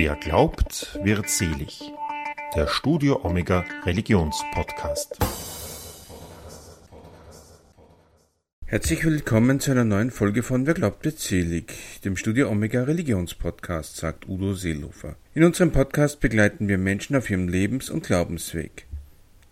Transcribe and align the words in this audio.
Wer 0.00 0.14
glaubt, 0.14 0.96
wird 1.02 1.28
selig. 1.28 1.80
Der 2.54 2.68
Studio 2.68 3.24
Omega 3.24 3.64
Religionspodcast. 3.84 5.18
Herzlich 8.64 9.04
willkommen 9.04 9.58
zu 9.58 9.72
einer 9.72 9.82
neuen 9.82 10.12
Folge 10.12 10.44
von 10.44 10.68
Wer 10.68 10.74
glaubt, 10.74 11.04
wird 11.04 11.18
selig, 11.18 12.00
dem 12.04 12.16
Studio 12.16 12.48
Omega 12.48 12.84
Religionspodcast, 12.84 13.96
sagt 13.96 14.28
Udo 14.28 14.54
Seelofer. 14.54 15.16
In 15.34 15.42
unserem 15.42 15.72
Podcast 15.72 16.20
begleiten 16.20 16.68
wir 16.68 16.78
Menschen 16.78 17.16
auf 17.16 17.28
ihrem 17.28 17.48
Lebens- 17.48 17.90
und 17.90 18.06
Glaubensweg. 18.06 18.86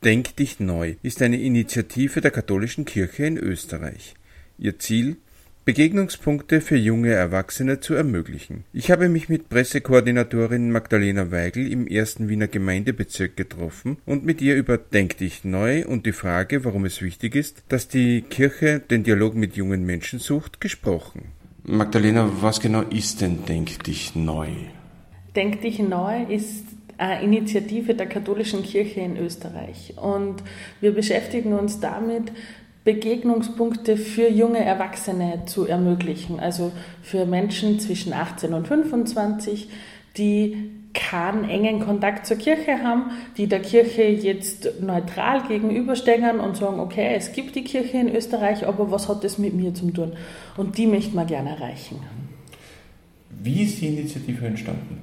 Denk 0.04 0.36
dich 0.36 0.60
neu 0.60 0.94
ist 1.02 1.22
eine 1.22 1.40
Initiative 1.40 2.20
der 2.20 2.30
katholischen 2.30 2.84
Kirche 2.84 3.26
in 3.26 3.36
Österreich. 3.36 4.14
Ihr 4.58 4.78
Ziel 4.78 5.16
Begegnungspunkte 5.66 6.60
für 6.60 6.76
junge 6.76 7.10
Erwachsene 7.10 7.80
zu 7.80 7.94
ermöglichen. 7.94 8.62
Ich 8.72 8.92
habe 8.92 9.08
mich 9.08 9.28
mit 9.28 9.48
Pressekoordinatorin 9.48 10.70
Magdalena 10.70 11.32
Weigel 11.32 11.72
im 11.72 11.88
ersten 11.88 12.28
Wiener 12.28 12.46
Gemeindebezirk 12.46 13.36
getroffen 13.36 13.96
und 14.06 14.24
mit 14.24 14.40
ihr 14.40 14.54
über 14.54 14.78
Denk 14.78 15.16
dich 15.16 15.42
neu 15.42 15.84
und 15.84 16.06
die 16.06 16.12
Frage, 16.12 16.64
warum 16.64 16.84
es 16.84 17.02
wichtig 17.02 17.34
ist, 17.34 17.64
dass 17.68 17.88
die 17.88 18.22
Kirche 18.22 18.78
den 18.78 19.02
Dialog 19.02 19.34
mit 19.34 19.56
jungen 19.56 19.84
Menschen 19.84 20.20
sucht, 20.20 20.60
gesprochen. 20.60 21.32
Magdalena, 21.64 22.30
was 22.40 22.60
genau 22.60 22.82
ist 22.82 23.20
denn 23.20 23.40
Denk 23.48 23.82
dich 23.82 24.14
neu? 24.14 24.50
Denk 25.34 25.62
dich 25.62 25.80
neu 25.80 26.22
ist 26.28 26.64
eine 26.96 27.24
Initiative 27.24 27.96
der 27.96 28.06
katholischen 28.06 28.62
Kirche 28.62 29.00
in 29.00 29.16
Österreich 29.16 29.94
und 29.96 30.44
wir 30.80 30.92
beschäftigen 30.92 31.54
uns 31.54 31.80
damit, 31.80 32.30
Begegnungspunkte 32.86 33.96
für 33.96 34.30
junge 34.30 34.64
Erwachsene 34.64 35.42
zu 35.46 35.66
ermöglichen, 35.66 36.38
also 36.38 36.70
für 37.02 37.26
Menschen 37.26 37.80
zwischen 37.80 38.12
18 38.12 38.54
und 38.54 38.68
25, 38.68 39.68
die 40.16 40.70
keinen 40.94 41.48
engen 41.48 41.80
Kontakt 41.80 42.26
zur 42.26 42.36
Kirche 42.36 42.84
haben, 42.84 43.10
die 43.36 43.48
der 43.48 43.58
Kirche 43.58 44.04
jetzt 44.04 44.80
neutral 44.80 45.42
gegenüberstehen 45.48 46.38
und 46.38 46.56
sagen, 46.56 46.78
okay, 46.78 47.14
es 47.16 47.32
gibt 47.32 47.56
die 47.56 47.64
Kirche 47.64 47.98
in 47.98 48.14
Österreich, 48.14 48.64
aber 48.64 48.88
was 48.92 49.08
hat 49.08 49.24
das 49.24 49.36
mit 49.36 49.52
mir 49.52 49.74
zu 49.74 49.90
tun? 49.90 50.12
Und 50.56 50.78
die 50.78 50.86
möchten 50.86 51.16
wir 51.16 51.24
gerne 51.24 51.50
erreichen. 51.50 51.98
Wie 53.42 53.64
ist 53.64 53.80
die 53.80 53.88
Initiative 53.88 54.46
entstanden? 54.46 55.00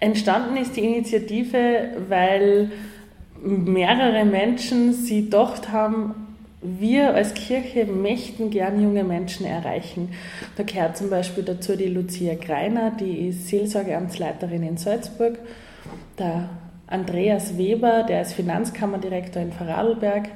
Entstanden 0.00 0.58
ist 0.58 0.76
die 0.76 0.84
Initiative, 0.84 1.96
weil 2.10 2.70
mehrere 3.42 4.26
Menschen 4.26 4.92
sie 4.92 5.24
gedacht 5.24 5.72
haben, 5.72 6.23
wir 6.64 7.14
als 7.14 7.34
Kirche 7.34 7.84
möchten 7.84 8.50
gern 8.50 8.82
junge 8.82 9.04
Menschen 9.04 9.44
erreichen. 9.44 10.12
Da 10.56 10.62
gehört 10.62 10.96
zum 10.96 11.10
Beispiel 11.10 11.44
dazu 11.44 11.76
die 11.76 11.88
Lucia 11.88 12.34
Greiner, 12.34 12.90
die 12.90 13.28
ist 13.28 13.48
Seelsorgeamtsleiterin 13.48 14.62
in 14.62 14.76
Salzburg, 14.78 15.38
der 16.18 16.48
Andreas 16.86 17.58
Weber, 17.58 18.04
der 18.08 18.22
ist 18.22 18.32
Finanzkammerdirektor 18.32 19.42
in 19.42 19.52
Vorarlberg, 19.52 20.28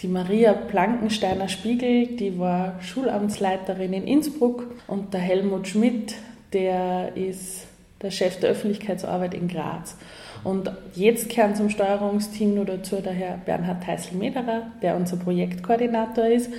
die 0.00 0.08
Maria 0.08 0.52
Plankensteiner 0.52 1.48
Spiegel, 1.48 2.08
die 2.16 2.38
war 2.38 2.80
Schulamtsleiterin 2.82 3.92
in 3.92 4.06
Innsbruck 4.06 4.66
und 4.86 5.14
der 5.14 5.20
Helmut 5.20 5.68
Schmidt, 5.68 6.14
der 6.52 7.16
ist 7.16 7.66
der 8.02 8.10
Chef 8.10 8.38
der 8.40 8.50
Öffentlichkeitsarbeit 8.50 9.34
in 9.34 9.48
Graz. 9.48 9.96
Und 10.44 10.70
jetzt 10.94 11.30
gehören 11.30 11.56
zum 11.56 11.70
Steuerungsteam 11.70 12.54
nur 12.54 12.66
dazu 12.66 12.96
der 12.96 13.14
Herr 13.14 13.38
Bernhard 13.38 13.82
Teisel-Mederer, 13.82 14.72
der 14.82 14.94
unser 14.96 15.16
Projektkoordinator 15.16 16.26
ist, 16.26 16.50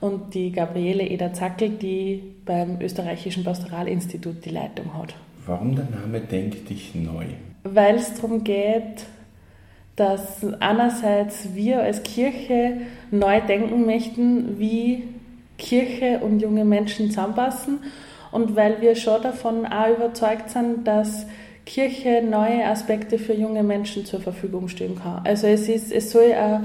und 0.00 0.34
die 0.34 0.50
Gabriele 0.50 1.04
Eder-Zackel, 1.04 1.70
die 1.70 2.22
beim 2.44 2.80
Österreichischen 2.80 3.44
Pastoralinstitut 3.44 4.44
die 4.44 4.50
Leitung 4.50 4.96
hat. 4.98 5.14
Warum 5.46 5.76
der 5.76 5.86
Name 5.86 6.20
Denk 6.20 6.66
dich 6.66 6.94
neu? 6.94 7.26
Weil 7.62 7.96
es 7.96 8.14
darum 8.14 8.42
geht, 8.42 9.04
dass 9.94 10.44
einerseits 10.60 11.54
wir 11.54 11.82
als 11.82 12.02
Kirche 12.02 12.78
neu 13.10 13.40
denken 13.40 13.86
möchten, 13.86 14.58
wie 14.58 15.04
Kirche 15.58 16.20
und 16.20 16.40
junge 16.40 16.64
Menschen 16.64 17.10
zusammenpassen 17.10 17.78
und 18.32 18.56
weil 18.56 18.80
wir 18.80 18.96
schon 18.96 19.22
davon 19.22 19.66
auch 19.66 19.96
überzeugt 19.96 20.50
sind, 20.50 20.84
dass 20.86 21.26
Kirche 21.64 22.22
neue 22.22 22.66
Aspekte 22.66 23.18
für 23.18 23.34
junge 23.34 23.62
Menschen 23.62 24.04
zur 24.04 24.20
Verfügung 24.20 24.68
stellen 24.68 24.98
kann. 25.00 25.20
Also 25.24 25.46
es, 25.46 25.68
ist, 25.68 25.92
es 25.92 26.10
soll 26.10 26.32
eine, 26.32 26.64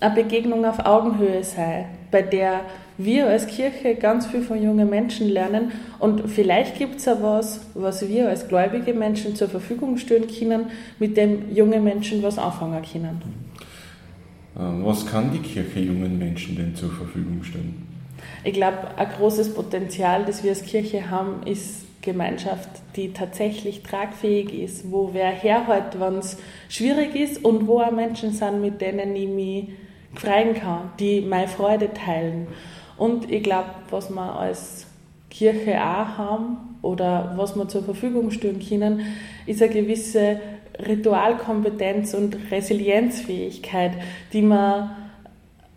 eine 0.00 0.14
Begegnung 0.14 0.64
auf 0.64 0.84
Augenhöhe 0.84 1.44
sein, 1.44 1.86
bei 2.10 2.22
der 2.22 2.60
wir 2.98 3.28
als 3.28 3.46
Kirche 3.46 3.94
ganz 3.94 4.26
viel 4.26 4.42
von 4.42 4.62
jungen 4.62 4.88
Menschen 4.88 5.28
lernen 5.28 5.72
und 5.98 6.30
vielleicht 6.30 6.78
gibt 6.78 6.96
es 6.96 7.08
auch 7.08 7.22
was, 7.22 7.60
was 7.74 8.06
wir 8.08 8.28
als 8.28 8.48
gläubige 8.48 8.94
Menschen 8.94 9.34
zur 9.34 9.48
Verfügung 9.48 9.96
stellen 9.96 10.26
können, 10.28 10.66
mit 10.98 11.16
dem 11.16 11.54
junge 11.54 11.80
Menschen 11.80 12.22
was 12.22 12.38
anfangen 12.38 12.82
können. 12.82 13.22
Ähm, 14.58 14.84
was 14.84 15.06
kann 15.06 15.32
die 15.32 15.38
Kirche 15.38 15.80
jungen 15.80 16.18
Menschen 16.18 16.56
denn 16.56 16.74
zur 16.74 16.90
Verfügung 16.90 17.42
stellen? 17.42 17.86
Ich 18.44 18.52
glaube, 18.52 18.78
ein 18.96 19.08
großes 19.08 19.54
Potenzial, 19.54 20.24
das 20.24 20.42
wir 20.42 20.50
als 20.50 20.62
Kirche 20.62 21.10
haben, 21.10 21.46
ist 21.46 21.86
Gemeinschaft, 22.02 22.68
die 22.96 23.12
tatsächlich 23.12 23.82
tragfähig 23.82 24.52
ist, 24.52 24.90
wo 24.90 25.10
wer 25.12 25.30
herhält, 25.30 25.98
wenn 25.98 26.18
es 26.18 26.36
schwierig 26.68 27.14
ist 27.14 27.44
und 27.44 27.66
wo 27.66 27.80
auch 27.80 27.92
Menschen 27.92 28.32
sind, 28.32 28.60
mit 28.60 28.80
denen 28.80 29.14
ich 29.16 29.28
mich 29.28 29.68
freuen 30.14 30.54
kann, 30.54 30.90
die 30.98 31.20
meine 31.20 31.48
Freude 31.48 31.92
teilen. 31.94 32.48
Und 32.96 33.30
ich 33.30 33.42
glaube, 33.42 33.70
was 33.90 34.10
wir 34.10 34.36
als 34.36 34.86
Kirche 35.30 35.80
auch 35.80 36.18
haben 36.18 36.78
oder 36.82 37.32
was 37.36 37.56
wir 37.56 37.68
zur 37.68 37.82
Verfügung 37.82 38.30
stellen 38.30 38.60
können, 38.60 39.00
ist 39.46 39.62
eine 39.62 39.72
gewisse 39.72 40.40
Ritualkompetenz 40.86 42.14
und 42.14 42.36
Resilienzfähigkeit, 42.50 43.92
die 44.32 44.42
man 44.42 44.90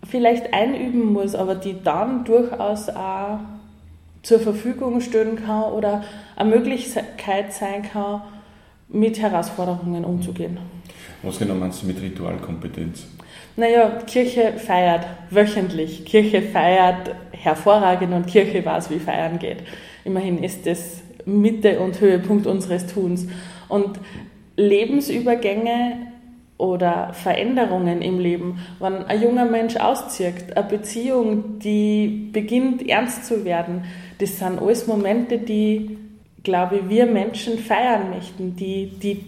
vielleicht 0.08 0.52
einüben 0.52 1.12
muss, 1.12 1.34
aber 1.34 1.54
die 1.54 1.76
dann 1.82 2.24
durchaus 2.24 2.88
auch 2.88 3.38
zur 4.26 4.40
Verfügung 4.40 5.00
stehen 5.00 5.36
kann 5.36 5.72
oder 5.72 6.02
eine 6.34 6.50
Möglichkeit 6.50 7.52
sein 7.52 7.82
kann, 7.84 8.22
mit 8.88 9.20
Herausforderungen 9.20 10.04
umzugehen. 10.04 10.58
Was 11.22 11.38
genau 11.38 11.54
meinst 11.54 11.82
du 11.82 11.86
mit 11.86 12.02
Ritualkompetenz? 12.02 13.06
Naja, 13.54 13.88
Kirche 14.04 14.54
feiert 14.54 15.06
wöchentlich. 15.30 16.04
Kirche 16.04 16.42
feiert 16.42 17.14
hervorragend 17.30 18.12
und 18.14 18.26
Kirche 18.26 18.66
weiß, 18.66 18.90
wie 18.90 18.98
feiern 18.98 19.38
geht. 19.38 19.58
Immerhin 20.04 20.42
ist 20.42 20.66
das 20.66 21.02
Mitte 21.24 21.78
und 21.78 22.00
Höhepunkt 22.00 22.48
unseres 22.48 22.88
Tuns. 22.88 23.28
Und 23.68 24.00
Lebensübergänge 24.56 25.98
oder 26.58 27.12
Veränderungen 27.12 28.02
im 28.02 28.18
Leben, 28.18 28.58
wenn 28.80 29.04
ein 29.04 29.22
junger 29.22 29.44
Mensch 29.44 29.76
auszieht, 29.76 30.56
eine 30.56 30.66
Beziehung, 30.66 31.58
die 31.60 32.30
beginnt 32.32 32.88
ernst 32.88 33.26
zu 33.26 33.44
werden, 33.44 33.84
das 34.18 34.38
sind 34.38 34.60
alles 34.60 34.86
Momente, 34.86 35.38
die, 35.38 35.98
glaube 36.42 36.76
ich, 36.76 36.88
wir 36.88 37.06
Menschen 37.06 37.58
feiern 37.58 38.10
möchten, 38.10 38.56
die, 38.56 38.86
die 39.02 39.24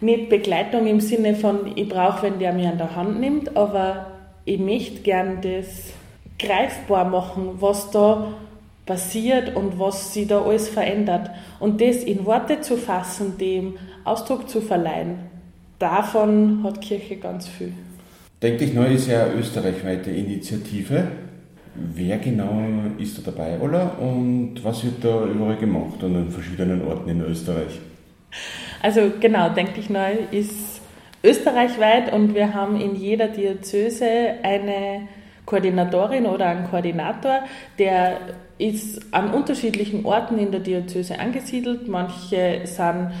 nicht 0.00 0.28
Begleitung 0.28 0.86
im 0.86 1.00
Sinne 1.00 1.34
von, 1.34 1.72
ich 1.76 1.88
brauche, 1.88 2.22
wenn 2.22 2.38
der 2.38 2.52
mir 2.52 2.70
an 2.70 2.78
der 2.78 2.94
Hand 2.94 3.20
nimmt, 3.20 3.56
aber 3.56 4.06
ich 4.44 4.58
möchte 4.58 5.02
gern 5.02 5.40
das 5.42 5.92
greifbar 6.38 7.04
machen, 7.04 7.56
was 7.60 7.90
da 7.90 8.34
passiert 8.86 9.54
und 9.54 9.78
was 9.78 10.14
sich 10.14 10.26
da 10.26 10.42
alles 10.42 10.68
verändert. 10.68 11.30
Und 11.60 11.80
das 11.80 11.96
in 11.96 12.24
Worte 12.24 12.60
zu 12.60 12.76
fassen, 12.76 13.36
dem 13.38 13.74
Ausdruck 14.04 14.48
zu 14.48 14.60
verleihen, 14.60 15.18
davon 15.78 16.62
hat 16.64 16.80
Kirche 16.80 17.16
ganz 17.16 17.48
viel. 17.48 17.72
Denk 18.40 18.58
dich 18.58 18.72
neu 18.72 18.86
ist 18.86 19.08
ja 19.08 19.24
eine 19.24 19.34
österreichweite 19.34 20.10
Initiative. 20.10 21.08
Wer 21.94 22.18
genau 22.18 22.62
ist 22.98 23.18
da 23.18 23.30
dabei, 23.30 23.58
oder? 23.58 23.98
Und 24.00 24.62
was 24.62 24.84
wird 24.84 25.04
da 25.04 25.24
überall 25.26 25.56
gemacht 25.56 26.02
an 26.02 26.14
den 26.14 26.30
verschiedenen 26.30 26.86
Orten 26.86 27.08
in 27.08 27.20
Österreich? 27.20 27.78
Also 28.82 29.12
genau, 29.20 29.48
Denk 29.50 29.74
dich 29.74 29.90
neu 29.90 30.12
ist 30.30 30.80
österreichweit 31.22 32.12
und 32.12 32.34
wir 32.34 32.54
haben 32.54 32.80
in 32.80 32.94
jeder 32.94 33.28
Diözese 33.28 34.34
eine 34.42 35.08
Koordinatorin 35.44 36.26
oder 36.26 36.46
einen 36.46 36.68
Koordinator, 36.68 37.40
der 37.78 38.18
ist 38.58 39.00
an 39.12 39.32
unterschiedlichen 39.32 40.04
Orten 40.04 40.38
in 40.38 40.50
der 40.50 40.60
Diözese 40.60 41.18
angesiedelt. 41.18 41.88
Manche 41.88 42.60
sind 42.64 43.12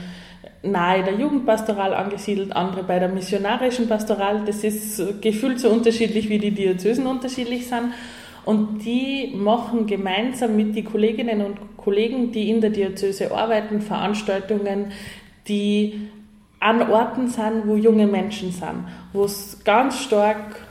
nahe 0.62 1.04
der 1.04 1.14
Jugendpastoral 1.14 1.94
angesiedelt, 1.94 2.54
andere 2.54 2.82
bei 2.82 2.98
der 2.98 3.08
missionarischen 3.08 3.88
Pastoral. 3.88 4.42
Das 4.44 4.64
ist 4.64 5.22
gefühlt 5.22 5.60
so 5.60 5.70
unterschiedlich, 5.70 6.28
wie 6.28 6.38
die 6.38 6.50
Diözesen 6.50 7.06
unterschiedlich 7.06 7.68
sind. 7.68 7.92
Und 8.48 8.78
die 8.86 9.34
machen 9.36 9.86
gemeinsam 9.86 10.56
mit 10.56 10.74
den 10.74 10.86
Kolleginnen 10.86 11.42
und 11.42 11.58
Kollegen, 11.76 12.32
die 12.32 12.48
in 12.48 12.62
der 12.62 12.70
Diözese 12.70 13.30
arbeiten, 13.30 13.82
Veranstaltungen, 13.82 14.86
die 15.48 16.08
an 16.58 16.80
Orten 16.90 17.28
sind, 17.28 17.66
wo 17.66 17.76
junge 17.76 18.06
Menschen 18.06 18.50
sind, 18.50 18.86
wo 19.12 19.24
es 19.24 19.62
ganz 19.64 20.00
stark 20.00 20.62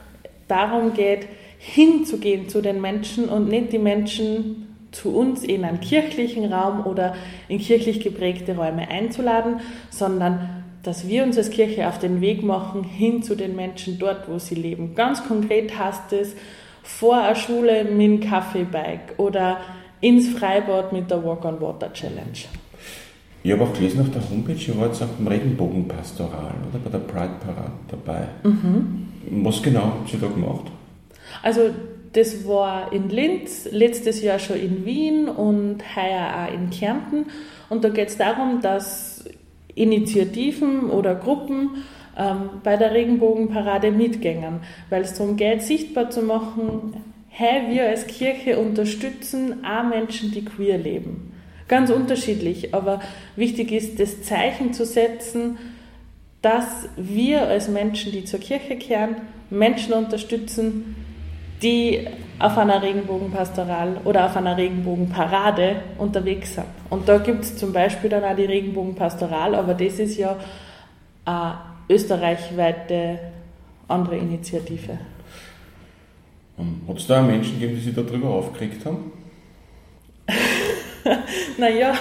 darum 0.48 0.96
geht, 0.96 1.28
hinzugehen 1.60 2.50
zu 2.50 2.62
den 2.62 2.82
Menschen 2.82 3.30
und 3.30 3.48
nicht 3.48 3.72
die 3.72 3.78
Menschen 3.78 4.76
zu 4.90 5.16
uns 5.16 5.44
in 5.44 5.64
einen 5.64 5.80
kirchlichen 5.80 6.52
Raum 6.52 6.84
oder 6.84 7.14
in 7.48 7.60
kirchlich 7.60 8.00
geprägte 8.00 8.56
Räume 8.56 8.90
einzuladen, 8.90 9.60
sondern 9.92 10.64
dass 10.82 11.08
wir 11.08 11.24
uns 11.24 11.38
als 11.38 11.52
Kirche 11.52 11.88
auf 11.88 12.00
den 12.00 12.22
Weg 12.22 12.42
machen 12.42 12.84
hin 12.84 13.22
zu 13.22 13.36
den 13.36 13.56
Menschen 13.56 14.00
dort, 14.00 14.28
wo 14.28 14.40
sie 14.40 14.56
leben. 14.56 14.96
Ganz 14.96 15.28
konkret 15.28 15.78
heißt 15.78 16.14
es, 16.14 16.36
vor 16.88 17.18
einer 17.18 17.36
Schule 17.36 17.84
mit 17.84 18.02
dem 18.02 18.20
Kaffeebike 18.22 19.16
oder 19.18 19.60
ins 20.00 20.30
Freibad 20.30 20.94
mit 20.94 21.12
der 21.12 21.24
Walk 21.24 21.44
on 21.44 21.60
Water 21.60 21.92
Challenge. 21.92 22.46
Ich 23.44 23.52
habe 23.52 23.64
auch 23.64 23.74
gelesen 23.74 24.02
auf 24.02 24.12
der 24.12 24.22
Homepage, 24.30 24.54
ihr 24.54 24.78
wart 24.80 24.96
auch 24.96 25.08
beim 25.08 25.28
Regenbogenpastoral 25.28 26.54
oder 26.70 26.80
bei 26.84 26.90
der 26.90 27.00
Pride 27.00 27.36
Parade 27.46 27.72
dabei. 27.90 28.28
Mhm. 28.44 29.08
Was 29.44 29.62
genau 29.62 29.84
habt 29.84 30.14
ihr 30.14 30.20
da 30.20 30.28
gemacht? 30.28 30.72
Also 31.44 31.70
das 32.14 32.48
war 32.48 32.92
in 32.94 33.10
Linz, 33.10 33.68
letztes 33.72 34.22
Jahr 34.22 34.40
schon 34.40 34.58
in 34.58 34.86
Wien 34.86 35.28
und 35.28 35.84
heuer 35.96 36.48
auch 36.48 36.54
in 36.54 36.70
Kärnten. 36.70 37.26
Und 37.70 37.84
da 37.84 37.90
geht 37.90 38.08
es 38.10 38.18
darum, 38.18 38.62
dass 38.62 39.26
Initiativen 39.76 40.90
oder 40.90 41.16
Gruppen 41.16 41.84
bei 42.64 42.78
der 42.78 42.94
Regenbogenparade 42.94 43.92
mitgängen, 43.92 44.62
weil 44.90 45.04
es 45.04 45.14
darum 45.14 45.38
geht, 45.38 45.62
sichtbar 45.62 46.10
zu 46.10 46.24
machen, 46.24 46.96
hey, 47.30 47.70
wir 47.70 47.88
als 47.88 48.08
Kirche 48.08 48.58
unterstützen 48.58 49.64
auch 49.64 49.84
Menschen, 49.84 50.32
die 50.32 50.44
queer 50.44 50.80
leben. 50.80 51.34
Ganz 51.68 51.92
unterschiedlich, 51.92 52.74
aber 52.74 53.02
wichtig 53.36 53.72
ist, 53.72 54.00
das 54.00 54.24
Zeichen 54.24 54.74
zu 54.74 54.86
setzen, 54.86 55.58
dass 56.42 56.90
wir 56.96 57.48
als 57.48 57.68
Menschen, 57.68 58.12
die 58.12 58.24
zur 58.24 58.40
Kirche 58.40 58.78
kehren, 58.78 59.18
Menschen 59.50 59.94
unterstützen, 59.94 60.96
die 61.62 62.08
auf 62.40 62.58
einer 62.58 62.82
Regenbogenpastoral 62.82 63.98
oder 64.06 64.26
auf 64.26 64.38
einer 64.38 64.58
Regenbogenparade 64.58 65.78
unterwegs 65.98 66.56
sind. 66.56 66.66
Und 66.90 67.10
da 67.10 67.18
gibt 67.18 67.44
es 67.44 67.58
zum 67.58 67.74
Beispiel 67.74 68.10
dann 68.10 68.24
auch 68.24 68.36
die 68.36 68.46
Regenbogenpastoral, 68.46 69.56
aber 69.56 69.74
das 69.74 70.00
ist 70.00 70.18
ja 70.18 70.36
eine 71.26 71.77
österreichweite 71.90 73.20
andere 73.88 74.18
Initiative. 74.18 75.00
Hat 76.88 76.98
es 76.98 77.08
da 77.08 77.22
Menschen 77.22 77.60
gegeben, 77.60 77.76
die 77.76 77.82
sich 77.82 77.96
darüber 77.96 78.30
aufgeregt 78.30 78.86
haben? 78.86 79.12
naja, 81.58 81.94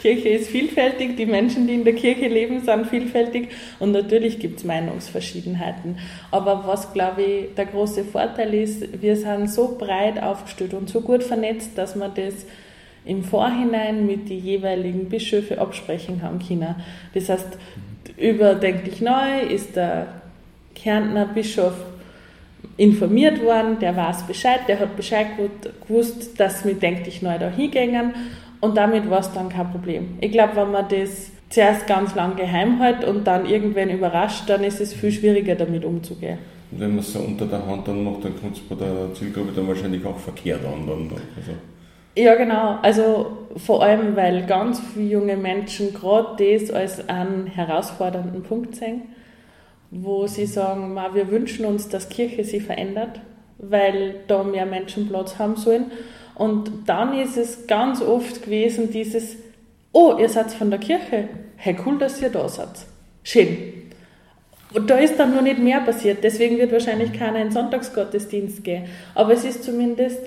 Kirche 0.00 0.30
ist 0.30 0.48
vielfältig, 0.50 1.16
die 1.16 1.26
Menschen, 1.26 1.66
die 1.66 1.74
in 1.74 1.84
der 1.84 1.94
Kirche 1.94 2.28
leben, 2.28 2.62
sind 2.64 2.86
vielfältig 2.86 3.48
und 3.78 3.92
natürlich 3.92 4.38
gibt 4.38 4.58
es 4.58 4.64
Meinungsverschiedenheiten. 4.64 5.98
Aber 6.30 6.66
was, 6.66 6.92
glaube 6.92 7.22
ich, 7.22 7.54
der 7.54 7.66
große 7.66 8.04
Vorteil 8.04 8.54
ist, 8.54 9.00
wir 9.00 9.16
sind 9.16 9.50
so 9.50 9.76
breit 9.78 10.22
aufgestellt 10.22 10.74
und 10.74 10.88
so 10.88 11.00
gut 11.00 11.22
vernetzt, 11.22 11.76
dass 11.76 11.94
man 11.94 12.12
das 12.14 12.46
im 13.04 13.24
Vorhinein 13.24 14.06
mit 14.06 14.28
den 14.28 14.38
jeweiligen 14.38 15.08
Bischöfen 15.08 15.58
absprechen 15.58 16.22
haben 16.22 16.38
können. 16.38 16.74
Das 17.14 17.28
heißt, 17.28 17.58
über 18.16 18.54
Denklich 18.54 19.00
Neu 19.00 19.40
ist 19.48 19.76
der 19.76 20.06
Kärntner 20.74 21.26
Bischof 21.26 21.74
informiert 22.76 23.42
worden, 23.42 23.78
der 23.80 23.96
weiß 23.96 24.24
Bescheid, 24.26 24.60
der 24.68 24.78
hat 24.78 24.96
Bescheid 24.96 25.26
gewusst, 25.86 26.38
dass 26.38 26.64
wir 26.64 26.74
Denklich 26.74 27.22
Neu 27.22 27.38
da 27.38 27.48
hingängen 27.48 28.14
und 28.60 28.76
damit 28.76 29.10
war 29.10 29.20
es 29.20 29.32
dann 29.32 29.48
kein 29.48 29.70
Problem. 29.70 30.16
Ich 30.20 30.30
glaube, 30.30 30.56
wenn 30.56 30.70
man 30.70 30.86
das 30.88 31.32
zuerst 31.50 31.86
ganz 31.86 32.14
lang 32.14 32.36
geheim 32.36 32.80
hält 32.80 33.04
und 33.04 33.26
dann 33.26 33.46
irgendwann 33.46 33.90
überrascht, 33.90 34.48
dann 34.48 34.64
ist 34.64 34.80
es 34.80 34.94
viel 34.94 35.12
schwieriger 35.12 35.54
damit 35.54 35.84
umzugehen. 35.84 36.38
Wenn 36.70 36.90
man 36.90 37.00
es 37.00 37.12
so 37.12 37.18
unter 37.18 37.44
der 37.44 37.66
Hand 37.66 37.86
dann 37.86 38.02
macht, 38.02 38.24
dann 38.24 38.40
kommt 38.40 38.56
es 38.56 38.62
bei 38.62 38.74
der 38.74 39.12
Zielgruppe 39.14 39.52
dann 39.54 39.68
wahrscheinlich 39.68 40.04
auch 40.06 40.18
verkehrt 40.18 40.64
an. 40.64 40.86
Dann, 40.86 41.10
also. 41.36 41.52
Ja, 42.14 42.34
genau. 42.34 42.78
Also 42.82 43.38
vor 43.56 43.82
allem, 43.82 44.16
weil 44.16 44.44
ganz 44.46 44.80
viele 44.80 45.08
junge 45.08 45.36
Menschen 45.36 45.94
gerade 45.94 46.36
das 46.44 46.70
als 46.70 47.08
einen 47.08 47.46
herausfordernden 47.46 48.42
Punkt 48.42 48.76
sehen, 48.76 49.02
wo 49.90 50.26
sie 50.26 50.46
sagen, 50.46 50.98
wir 51.14 51.30
wünschen 51.30 51.64
uns, 51.64 51.88
dass 51.88 52.08
Kirche 52.08 52.44
sich 52.44 52.64
verändert, 52.64 53.20
weil 53.58 54.16
da 54.26 54.42
mehr 54.42 54.66
Menschen 54.66 55.08
Platz 55.08 55.38
haben 55.38 55.56
sollen. 55.56 55.90
Und 56.34 56.70
dann 56.86 57.18
ist 57.18 57.36
es 57.36 57.66
ganz 57.66 58.02
oft 58.02 58.42
gewesen 58.42 58.90
dieses, 58.90 59.36
oh, 59.92 60.16
ihr 60.18 60.28
seid 60.28 60.50
von 60.52 60.70
der 60.70 60.80
Kirche, 60.80 61.28
hey 61.56 61.76
cool, 61.84 61.98
dass 61.98 62.20
ihr 62.20 62.30
da 62.30 62.48
seid. 62.48 62.70
Schön. 63.22 63.56
Und 64.74 64.88
da 64.88 64.96
ist 64.96 65.18
dann 65.18 65.34
noch 65.34 65.42
nicht 65.42 65.58
mehr 65.58 65.80
passiert, 65.80 66.24
deswegen 66.24 66.58
wird 66.58 66.72
wahrscheinlich 66.72 67.12
keiner 67.12 67.42
in 67.42 67.50
Sonntagsgottesdienst 67.50 68.64
gehen. 68.64 68.86
Aber 69.14 69.34
es 69.34 69.44
ist 69.44 69.64
zumindest 69.64 70.20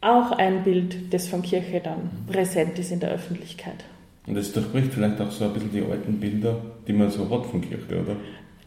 auch 0.00 0.32
ein 0.32 0.62
Bild, 0.62 1.12
das 1.12 1.28
von 1.28 1.42
Kirche 1.42 1.80
dann 1.80 2.10
präsent 2.30 2.78
ist 2.78 2.92
in 2.92 3.00
der 3.00 3.10
Öffentlichkeit. 3.10 3.84
Und 4.26 4.34
das 4.34 4.52
durchbricht 4.52 4.92
vielleicht 4.92 5.20
auch 5.20 5.30
so 5.30 5.44
ein 5.44 5.52
bisschen 5.52 5.72
die 5.72 5.82
alten 5.82 6.20
Bilder, 6.20 6.56
die 6.86 6.92
man 6.92 7.10
so 7.10 7.28
hat 7.30 7.46
von 7.46 7.60
Kirche, 7.60 8.00
oder? 8.00 8.16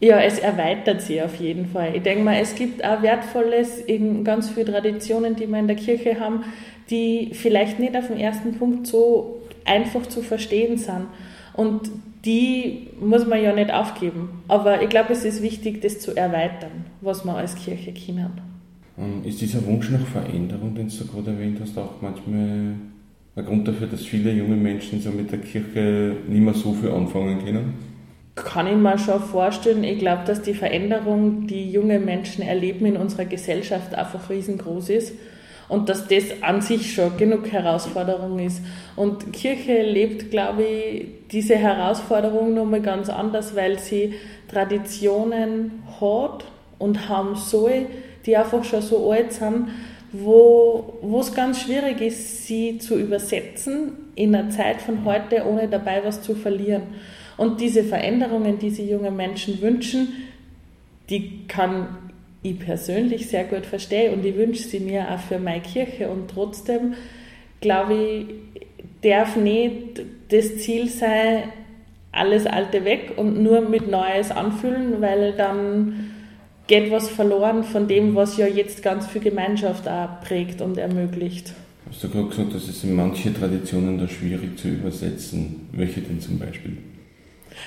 Ja, 0.00 0.18
es 0.18 0.40
erweitert 0.40 1.00
sie 1.00 1.22
auf 1.22 1.36
jeden 1.36 1.66
Fall. 1.66 1.94
Ich 1.94 2.02
denke 2.02 2.24
mal, 2.24 2.36
es 2.40 2.56
gibt 2.56 2.84
auch 2.84 3.02
Wertvolles 3.02 3.78
in 3.78 4.24
ganz 4.24 4.50
vielen 4.50 4.66
Traditionen, 4.66 5.36
die 5.36 5.46
wir 5.46 5.58
in 5.60 5.68
der 5.68 5.76
Kirche 5.76 6.18
haben, 6.18 6.42
die 6.90 7.30
vielleicht 7.32 7.78
nicht 7.78 7.96
auf 7.96 8.08
den 8.08 8.18
ersten 8.18 8.58
Punkt 8.58 8.88
so 8.88 9.40
einfach 9.64 10.06
zu 10.06 10.22
verstehen 10.22 10.76
sind. 10.76 11.06
Und 11.54 11.90
die 12.24 12.88
muss 13.00 13.26
man 13.26 13.40
ja 13.40 13.52
nicht 13.52 13.72
aufgeben. 13.72 14.42
Aber 14.48 14.82
ich 14.82 14.88
glaube, 14.88 15.12
es 15.12 15.24
ist 15.24 15.42
wichtig, 15.42 15.80
das 15.82 16.00
zu 16.00 16.16
erweitern, 16.16 16.86
was 17.00 17.24
man 17.24 17.36
als 17.36 17.54
Kirche 17.54 17.92
kennen. 17.92 18.51
Ähm, 18.98 19.22
ist 19.24 19.40
dieser 19.40 19.64
Wunsch 19.66 19.90
nach 19.90 20.06
Veränderung, 20.06 20.74
den 20.74 20.88
du 20.88 21.06
gerade 21.06 21.30
erwähnt 21.30 21.58
hast, 21.60 21.76
auch 21.78 22.00
manchmal 22.00 22.74
ein 23.34 23.44
Grund 23.44 23.66
dafür, 23.66 23.86
dass 23.86 24.04
viele 24.04 24.32
junge 24.32 24.56
Menschen 24.56 25.00
so 25.00 25.10
mit 25.10 25.32
der 25.32 25.38
Kirche 25.38 26.16
nicht 26.28 26.40
mehr 26.42 26.54
so 26.54 26.72
viel 26.74 26.90
anfangen 26.90 27.44
können? 27.44 27.92
kann 28.34 28.66
ich 28.66 28.76
mir 28.76 28.98
schon 28.98 29.20
vorstellen. 29.20 29.84
Ich 29.84 29.98
glaube, 29.98 30.22
dass 30.26 30.42
die 30.42 30.54
Veränderung, 30.54 31.46
die 31.46 31.70
junge 31.70 31.98
Menschen 31.98 32.42
erleben 32.42 32.86
in 32.86 32.96
unserer 32.96 33.26
Gesellschaft, 33.26 33.94
einfach 33.94 34.30
riesengroß 34.30 34.88
ist 34.90 35.14
und 35.68 35.88
dass 35.88 36.08
das 36.08 36.42
an 36.42 36.60
sich 36.60 36.94
schon 36.94 37.16
genug 37.16 37.50
Herausforderung 37.52 38.38
ist. 38.38 38.62
Und 38.96 39.32
Kirche 39.32 39.82
lebt, 39.82 40.30
glaube 40.30 40.64
ich, 40.64 41.06
diese 41.30 41.56
Herausforderung 41.56 42.54
nochmal 42.54 42.80
ganz 42.80 43.08
anders, 43.08 43.54
weil 43.54 43.78
sie 43.78 44.14
Traditionen 44.48 45.82
hat 46.00 46.44
und 46.78 47.08
haben 47.08 47.36
soll, 47.36 47.86
die 48.26 48.36
einfach 48.36 48.64
schon 48.64 48.82
so 48.82 49.10
alt 49.10 49.32
sind, 49.32 49.68
wo, 50.12 51.18
es 51.20 51.34
ganz 51.34 51.62
schwierig 51.62 52.00
ist, 52.00 52.46
sie 52.46 52.78
zu 52.78 52.98
übersetzen 52.98 53.92
in 54.14 54.34
einer 54.34 54.50
Zeit 54.50 54.82
von 54.82 55.04
heute, 55.04 55.44
ohne 55.46 55.68
dabei 55.68 56.02
was 56.04 56.22
zu 56.22 56.34
verlieren. 56.34 56.82
Und 57.38 57.60
diese 57.60 57.82
Veränderungen, 57.82 58.58
die 58.58 58.70
sich 58.70 58.90
junge 58.90 59.10
Menschen 59.10 59.60
wünschen, 59.62 60.08
die 61.08 61.46
kann 61.48 61.88
ich 62.42 62.58
persönlich 62.58 63.28
sehr 63.28 63.44
gut 63.44 63.64
verstehen 63.64 64.14
und 64.14 64.24
ich 64.24 64.36
wünsche 64.36 64.62
sie 64.62 64.80
mir 64.80 65.10
auch 65.10 65.20
für 65.20 65.38
meine 65.38 65.62
Kirche. 65.62 66.10
Und 66.10 66.30
trotzdem, 66.30 66.94
glaube 67.60 67.94
ich, 67.94 68.26
darf 69.02 69.36
nicht 69.36 70.02
das 70.30 70.58
Ziel 70.58 70.88
sein, 70.88 71.44
alles 72.10 72.46
Alte 72.46 72.84
weg 72.84 73.14
und 73.16 73.42
nur 73.42 73.62
mit 73.62 73.90
Neues 73.90 74.30
anfüllen, 74.30 75.00
weil 75.00 75.32
dann 75.32 76.11
geht 76.72 76.90
was 76.90 77.10
verloren 77.10 77.64
von 77.64 77.86
dem, 77.86 78.14
was 78.14 78.38
ja 78.38 78.46
jetzt 78.46 78.82
ganz 78.82 79.06
viel 79.06 79.20
Gemeinschaft 79.20 79.86
auch 79.86 80.22
prägt 80.22 80.62
und 80.62 80.78
ermöglicht. 80.78 81.52
Hast 81.86 82.02
du 82.02 82.08
gerade 82.08 82.28
gesagt, 82.28 82.54
dass 82.54 82.66
es 82.66 82.82
in 82.82 82.96
manche 82.96 83.34
Traditionen 83.34 83.98
da 83.98 84.08
schwierig 84.08 84.58
zu 84.58 84.68
übersetzen. 84.68 85.68
Welche 85.72 86.00
denn 86.00 86.18
zum 86.18 86.38
Beispiel? 86.38 86.78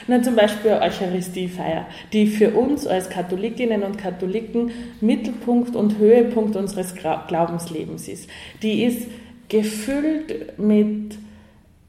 Na, 0.07 0.23
zum 0.23 0.35
Beispiel 0.35 0.71
Eucharistiefeier, 0.71 1.85
die 2.13 2.25
für 2.25 2.55
uns 2.55 2.87
als 2.87 3.07
Katholikinnen 3.07 3.83
und 3.83 3.99
Katholiken 3.99 4.71
Mittelpunkt 5.01 5.75
und 5.75 5.99
Höhepunkt 5.99 6.55
unseres 6.55 6.95
Glaubenslebens 6.95 8.07
ist. 8.07 8.27
Die 8.63 8.85
ist 8.85 9.07
gefüllt 9.49 10.57
mit 10.57 11.15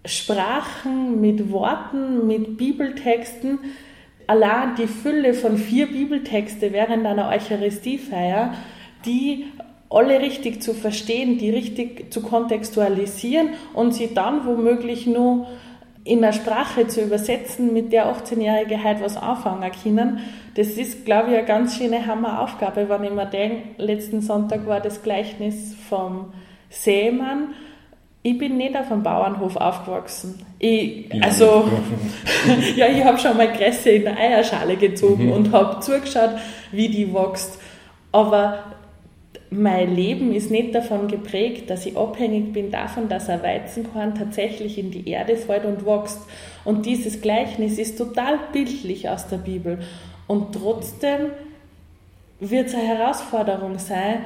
Sprachen, 0.05 1.19
mit 1.23 1.51
Worten, 1.51 2.27
mit 2.27 2.59
Bibeltexten. 2.59 3.61
Allein 4.27 4.75
die 4.77 4.87
Fülle 4.87 5.35
von 5.35 5.57
vier 5.57 5.87
Bibeltexte 5.87 6.73
während 6.73 7.07
einer 7.07 7.29
Eucharistiefeier, 7.29 8.55
die 9.05 9.47
alle 9.89 10.21
richtig 10.21 10.63
zu 10.63 10.75
verstehen, 10.75 11.39
die 11.39 11.51
richtig 11.51 12.13
zu 12.13 12.23
kontextualisieren 12.23 13.51
und 13.73 13.95
sie 13.95 14.13
dann 14.15 14.45
womöglich 14.45 15.07
nur 15.07 15.47
in 16.03 16.23
eine 16.23 16.33
Sprache 16.33 16.87
zu 16.87 17.03
übersetzen, 17.03 17.73
mit 17.73 17.93
der 17.93 18.07
18-Jährige 18.07 18.83
halt 18.83 19.01
was 19.03 19.17
anfangen 19.17 19.71
können, 19.83 20.21
das 20.55 20.69
ist, 20.69 21.05
glaube 21.05 21.31
ich, 21.31 21.37
eine 21.37 21.47
ganz 21.47 21.77
schöne 21.77 22.07
Hammeraufgabe, 22.07 22.89
wenn 22.89 23.05
ich 23.05 23.13
mir 23.13 23.27
denke, 23.27 23.63
letzten 23.77 24.23
Sonntag 24.23 24.67
war 24.67 24.81
das 24.81 25.03
Gleichnis 25.03 25.75
vom 25.89 26.33
Seemann. 26.71 27.55
Ich 28.27 28.37
bin 28.37 28.57
nicht 28.57 28.77
auf 28.77 28.91
einem 28.91 29.05
Bauernhof 29.05 29.55
aufgewachsen. 29.55 30.45
Ich, 30.59 31.07
also, 31.23 31.71
ja, 32.75 32.89
ich 32.93 33.05
habe 33.05 33.17
schon 33.19 33.37
mal 33.37 33.53
Kresse 33.53 33.91
in 33.91 34.03
der 34.03 34.19
Eierschale 34.19 34.75
gezogen 34.75 35.27
mhm. 35.27 35.33
und 35.33 35.53
habe 35.53 35.79
zugeschaut, 35.79 36.31
wie 36.73 36.89
die 36.89 37.15
wächst. 37.15 37.61
Aber 38.11 38.65
mein 39.51 39.95
Leben 39.95 40.35
ist 40.35 40.51
nicht 40.51 40.75
davon 40.75 41.07
geprägt, 41.07 41.71
dass 41.71 41.87
ich 41.87 41.97
abhängig 41.97 42.53
bin 42.53 42.73
davon, 42.73 43.09
dass 43.09 43.29
ein 43.29 43.45
Weizenkorn 43.45 44.17
tatsächlich 44.17 44.77
in 44.77 44.91
die 44.91 45.09
Erde 45.09 45.37
fällt 45.37 45.65
und 45.65 45.87
wächst. 45.87 46.19
Und 46.65 46.85
dieses 46.85 47.21
Gleichnis 47.21 47.79
ist 47.79 47.97
total 47.97 48.41
bildlich 48.53 49.09
aus 49.09 49.29
der 49.29 49.39
Bibel. 49.39 49.79
Und 50.27 50.53
trotzdem 50.53 51.31
wird 52.41 52.67
es 52.67 52.75
eine 52.75 52.89
Herausforderung 52.89 53.79
sein, 53.79 54.25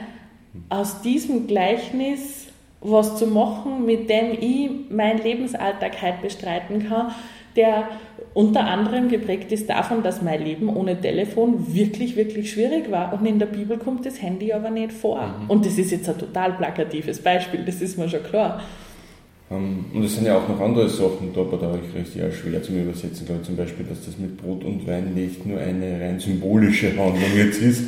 aus 0.70 1.02
diesem 1.02 1.46
Gleichnis 1.46 2.49
was 2.80 3.16
zu 3.16 3.26
machen, 3.26 3.84
mit 3.84 4.08
dem 4.08 4.32
ich 4.32 4.70
meinen 4.90 5.22
Lebensalltag 5.22 6.00
halt 6.00 6.22
bestreiten 6.22 6.88
kann, 6.88 7.12
der 7.56 7.88
unter 8.32 8.64
anderem 8.64 9.08
geprägt 9.08 9.50
ist 9.52 9.68
davon, 9.68 10.02
dass 10.02 10.22
mein 10.22 10.42
Leben 10.42 10.68
ohne 10.68 11.00
Telefon 11.00 11.74
wirklich, 11.74 12.16
wirklich 12.16 12.52
schwierig 12.52 12.90
war. 12.90 13.12
Und 13.12 13.26
in 13.26 13.38
der 13.38 13.46
Bibel 13.46 13.76
kommt 13.76 14.06
das 14.06 14.22
Handy 14.22 14.52
aber 14.52 14.70
nicht 14.70 14.92
vor. 14.92 15.26
Mhm. 15.26 15.50
Und 15.50 15.66
das 15.66 15.76
ist 15.76 15.90
jetzt 15.90 16.08
ein 16.08 16.18
total 16.18 16.52
plakatives 16.52 17.20
Beispiel, 17.20 17.64
das 17.64 17.82
ist 17.82 17.98
mir 17.98 18.08
schon 18.08 18.22
klar. 18.22 18.62
Ähm, 19.50 19.86
und 19.92 20.04
es 20.04 20.14
sind 20.14 20.26
ja 20.26 20.38
auch 20.38 20.48
noch 20.48 20.60
andere 20.60 20.88
Sachen 20.88 21.32
da 21.34 21.42
bei 21.42 21.56
euch 21.56 21.94
richtig 21.94 22.22
schwer 22.36 22.62
zum 22.62 22.76
Übersetzen, 22.76 23.26
glaube 23.26 23.40
ich, 23.40 23.46
zum 23.46 23.56
Beispiel, 23.56 23.84
dass 23.84 24.04
das 24.04 24.16
mit 24.16 24.36
Brot 24.36 24.64
und 24.64 24.86
Wein 24.86 25.14
nicht 25.14 25.44
nur 25.44 25.58
eine 25.58 26.00
rein 26.00 26.20
symbolische 26.20 26.88
Handlung 26.96 27.36
jetzt 27.36 27.60
ist. 27.60 27.82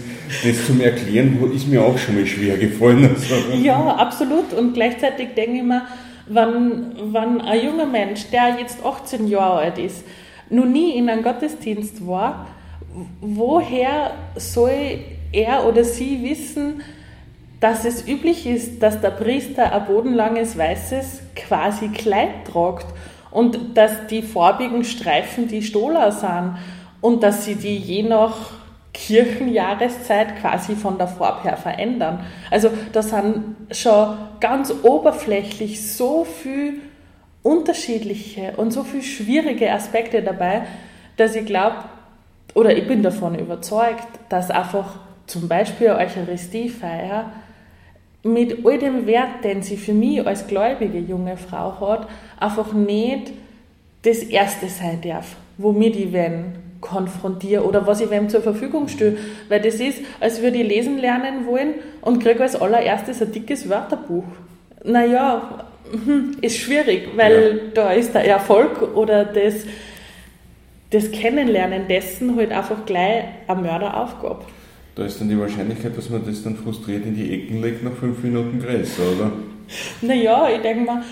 Das 0.45 0.67
zum 0.67 0.81
Erklären 0.81 1.39
ist 1.55 1.69
mir 1.69 1.83
auch 1.83 1.97
schon 1.97 2.17
mal 2.17 2.27
schwer 2.27 2.59
gefallen. 2.59 3.11
Also, 3.15 3.57
ja, 3.63 3.79
absolut. 3.97 4.53
Und 4.53 4.75
gleichzeitig 4.75 5.35
denke 5.37 5.59
ich 5.59 5.63
mir, 5.63 5.83
wenn, 6.27 7.13
wenn 7.13 7.41
ein 7.41 7.65
junger 7.65 7.87
Mensch, 7.87 8.29
der 8.31 8.57
jetzt 8.59 8.85
18 8.85 9.29
Jahre 9.29 9.61
alt 9.61 9.79
ist, 9.79 10.05
noch 10.51 10.67
nie 10.67 10.97
in 10.97 11.09
einem 11.09 11.23
Gottesdienst 11.23 12.07
war, 12.07 12.47
woher 13.21 14.13
soll 14.37 14.99
er 15.33 15.67
oder 15.67 15.85
sie 15.85 16.23
wissen, 16.23 16.83
dass 17.63 17.85
es 17.85 18.09
üblich 18.09 18.45
ist, 18.45 18.83
dass 18.83 19.01
der 19.01 19.11
Priester 19.11 19.73
ein 19.73 19.87
bodenlanges 19.87 20.59
weißes 20.59 21.23
quasi 21.37 21.91
Kleid 21.91 22.45
tragt 22.51 22.87
und 23.31 23.77
dass 23.77 24.09
die 24.09 24.23
farbigen 24.23 24.83
Streifen 24.83 25.47
die 25.47 25.63
Stola 25.63 26.11
sind 26.11 26.57
und 27.01 27.23
dass 27.23 27.45
sie 27.45 27.55
die 27.55 27.77
je 27.77 28.03
nach 28.03 28.51
Kirchenjahreszeit 28.93 30.41
quasi 30.41 30.75
von 30.75 30.99
der 30.99 31.07
Farbe 31.07 31.45
her 31.45 31.57
verändern. 31.57 32.27
Also 32.51 32.69
da 32.91 33.01
sind 33.01 33.55
schon 33.71 34.17
ganz 34.41 34.75
oberflächlich 34.83 35.87
so 35.87 36.25
viel 36.25 36.81
unterschiedliche 37.45 38.55
und 38.57 38.73
so 38.73 38.83
viel 38.83 39.05
schwierige 39.05 39.71
Aspekte 39.71 40.21
dabei, 40.21 40.63
dass 41.17 41.37
ich 41.37 41.47
glaube, 41.47 41.77
oder 42.55 42.77
ich 42.77 42.89
bin 42.89 43.05
davon 43.05 43.39
überzeugt, 43.39 44.09
dass 44.29 44.51
einfach 44.51 44.97
zum 45.29 45.47
Beispiel 45.47 45.91
Eucharistiefeier 45.91 47.31
mit 48.23 48.65
all 48.65 48.79
dem 48.79 49.07
Wert, 49.07 49.45
den 49.45 49.63
sie 49.63 49.77
für 49.77 49.95
mich 49.95 50.25
als 50.27 50.47
gläubige 50.47 50.99
junge 50.99 51.37
Frau 51.37 51.81
hat, 51.81 52.09
einfach 52.39 52.73
nicht 52.73 53.33
das 54.03 54.19
Erste 54.19 54.69
sein 54.69 55.01
darf, 55.03 55.37
womit 55.59 55.97
ich 55.97 56.13
wen 56.13 56.63
konfrontiere 56.81 57.65
oder 57.65 57.87
was 57.87 58.01
ich 58.01 58.11
wem 58.11 58.29
zur 58.29 58.43
Verfügung 58.43 58.89
stelle. 58.89 59.17
Weil 59.49 59.61
das 59.61 59.77
ist, 59.77 60.01
als 60.21 60.43
würde 60.43 60.59
ich 60.59 60.69
lesen 60.69 60.99
lernen 60.99 61.47
wollen 61.47 61.75
und 62.01 62.23
kriege 62.23 62.43
als 62.43 62.61
allererstes 62.61 63.23
ein 63.23 63.33
dickes 63.33 63.69
Wörterbuch. 63.69 64.25
Naja, 64.85 65.67
hm, 65.91 66.37
ist 66.41 66.59
schwierig, 66.59 67.09
weil 67.17 67.61
ja. 67.67 67.73
da 67.75 67.93
ist 67.93 68.15
der 68.15 68.27
Erfolg 68.27 68.97
oder 68.97 69.25
das, 69.25 69.65
das 70.91 71.11
Kennenlernen 71.13 71.87
dessen 71.89 72.37
halt 72.37 72.51
einfach 72.51 72.85
gleich 72.85 73.25
eine 73.47 73.63
Mörderaufgabe. 73.63 74.45
Da 74.95 75.07
ist 75.07 75.21
dann 75.21 75.29
die 75.29 75.39
Wahrscheinlichkeit, 75.39 75.97
dass 75.97 76.11
man 76.11 76.25
das 76.27 76.43
dann 76.43 76.57
frustriert 76.57 77.07
in 77.07 77.15
die 77.15 77.33
Ecken 77.33 77.63
legt, 77.63 77.83
nach 77.83 77.95
fünf 77.95 78.23
Minuten 78.23 78.61
größer, 78.61 79.03
oder? 79.17 79.33
Naja, 80.03 80.49
ich 80.55 80.61
denke 80.61 80.85
mal, 80.85 81.03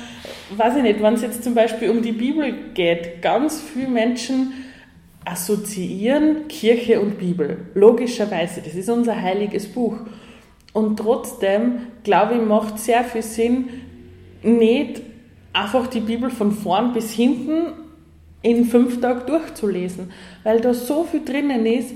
weiß 0.56 0.76
ich 0.76 0.82
nicht, 0.82 1.02
wenn 1.02 1.14
es 1.14 1.22
jetzt 1.22 1.42
zum 1.42 1.54
Beispiel 1.54 1.88
um 1.88 2.02
die 2.02 2.12
Bibel 2.12 2.52
geht, 2.74 3.22
ganz 3.22 3.60
viele 3.60 3.88
Menschen 3.88 4.52
assoziieren 5.24 6.48
Kirche 6.48 7.00
und 7.00 7.18
Bibel. 7.18 7.58
Logischerweise, 7.74 8.60
das 8.62 8.74
ist 8.74 8.90
unser 8.90 9.20
heiliges 9.20 9.66
Buch. 9.66 9.96
Und 10.72 10.98
trotzdem, 10.98 11.86
glaube 12.04 12.34
ich, 12.34 12.42
macht 12.42 12.78
sehr 12.78 13.04
viel 13.04 13.22
Sinn, 13.22 13.68
nicht 14.42 15.02
einfach 15.52 15.86
die 15.88 16.00
Bibel 16.00 16.30
von 16.30 16.52
vorn 16.52 16.92
bis 16.92 17.12
hinten 17.12 17.72
in 18.42 18.64
fünf 18.64 19.00
Tagen 19.00 19.26
durchzulesen, 19.26 20.10
weil 20.44 20.60
da 20.60 20.72
so 20.72 21.04
viel 21.04 21.24
drinnen 21.24 21.66
ist, 21.66 21.94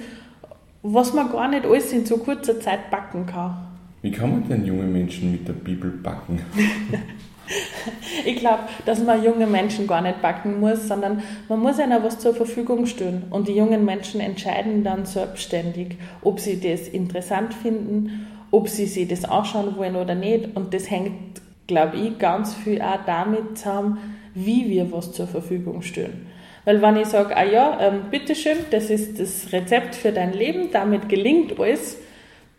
was 0.84 1.14
man 1.14 1.32
gar 1.32 1.48
nicht 1.48 1.64
alles 1.64 1.92
in 1.92 2.04
so 2.04 2.18
kurzer 2.18 2.60
Zeit 2.60 2.90
backen 2.90 3.24
kann. 3.24 3.56
Wie 4.02 4.12
kann 4.12 4.30
man 4.30 4.46
denn 4.46 4.66
junge 4.66 4.84
Menschen 4.84 5.32
mit 5.32 5.48
der 5.48 5.54
Bibel 5.54 5.90
backen? 5.90 6.40
ich 8.26 8.36
glaube, 8.36 8.64
dass 8.84 9.02
man 9.02 9.24
junge 9.24 9.46
Menschen 9.46 9.86
gar 9.86 10.02
nicht 10.02 10.20
backen 10.20 10.60
muss, 10.60 10.86
sondern 10.86 11.22
man 11.48 11.60
muss 11.60 11.78
ihnen 11.78 12.02
was 12.02 12.18
zur 12.18 12.34
Verfügung 12.34 12.84
stellen. 12.84 13.22
Und 13.30 13.48
die 13.48 13.56
jungen 13.56 13.86
Menschen 13.86 14.20
entscheiden 14.20 14.84
dann 14.84 15.06
selbstständig, 15.06 15.96
ob 16.20 16.38
sie 16.38 16.60
das 16.60 16.86
interessant 16.86 17.54
finden, 17.54 18.26
ob 18.50 18.68
sie 18.68 18.84
sich 18.84 19.08
das 19.08 19.24
anschauen 19.24 19.78
wollen 19.78 19.96
oder 19.96 20.14
nicht. 20.14 20.54
Und 20.54 20.74
das 20.74 20.90
hängt, 20.90 21.40
glaube 21.66 21.96
ich, 21.96 22.18
ganz 22.18 22.52
viel 22.52 22.82
auch 22.82 22.98
damit 23.06 23.56
zusammen, 23.56 23.98
wie 24.34 24.68
wir 24.68 24.92
was 24.92 25.12
zur 25.12 25.28
Verfügung 25.28 25.80
stellen. 25.80 26.26
Weil 26.64 26.80
wenn 26.80 26.96
ich 26.96 27.08
sage, 27.08 27.36
ah 27.36 27.44
ja, 27.44 27.78
ähm, 27.80 28.04
bitteschön, 28.10 28.56
das 28.70 28.90
ist 28.90 29.20
das 29.20 29.52
Rezept 29.52 29.94
für 29.94 30.12
dein 30.12 30.32
Leben, 30.32 30.70
damit 30.72 31.08
gelingt 31.08 31.58
alles, 31.60 31.98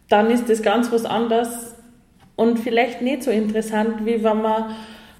dann 0.09 0.29
ist 0.29 0.49
das 0.49 0.61
ganz 0.61 0.91
was 0.91 1.05
anderes 1.05 1.75
und 2.35 2.59
vielleicht 2.59 3.01
nicht 3.01 3.23
so 3.23 3.31
interessant, 3.31 4.05
wie 4.05 4.23
wenn 4.23 4.41
man 4.41 4.75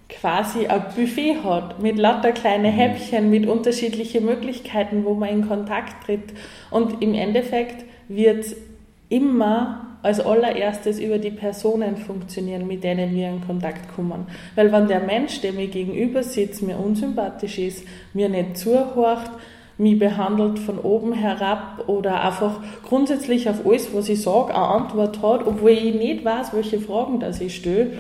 quasi 0.09 0.67
ein 0.67 0.85
Buffet 0.95 1.37
hat 1.43 1.81
mit 1.81 1.97
lauter 1.97 2.31
kleine 2.31 2.71
mhm. 2.71 2.75
Häppchen, 2.75 3.29
mit 3.29 3.47
unterschiedlichen 3.47 4.25
Möglichkeiten, 4.25 5.05
wo 5.05 5.13
man 5.13 5.29
in 5.29 5.47
Kontakt 5.47 6.05
tritt. 6.05 6.33
Und 6.69 7.01
im 7.01 7.13
Endeffekt 7.13 7.85
wird 8.07 8.45
immer 9.09 9.97
als 10.01 10.19
allererstes 10.19 10.99
über 10.99 11.17
die 11.17 11.31
Personen 11.31 11.97
funktionieren, 11.97 12.67
mit 12.67 12.83
denen 12.83 13.15
wir 13.15 13.27
in 13.27 13.45
Kontakt 13.45 13.95
kommen. 13.95 14.27
Weil 14.53 14.71
wenn 14.71 14.87
der 14.87 14.99
Mensch, 14.99 15.41
der 15.41 15.53
mir 15.53 15.67
gegenüber 15.67 16.21
sitzt, 16.21 16.61
mir 16.61 16.77
unsympathisch 16.77 17.57
ist, 17.57 17.87
mir 18.13 18.29
nicht 18.29 18.57
zuhört, 18.57 19.31
mich 19.77 19.97
behandelt 19.99 20.59
von 20.59 20.79
oben 20.79 21.13
herab 21.13 21.85
oder 21.87 22.23
einfach 22.23 22.59
grundsätzlich 22.83 23.49
auf 23.49 23.65
alles, 23.65 23.93
was 23.93 24.07
ich 24.07 24.21
sage, 24.21 24.53
eine 24.53 24.67
Antwort 24.67 25.21
hat, 25.21 25.45
obwohl 25.45 25.71
ich 25.71 25.95
nicht 25.95 26.23
weiß, 26.23 26.53
welche 26.53 26.79
Fragen 26.79 27.19
das 27.19 27.41
ich 27.41 27.55
stelle, 27.55 27.93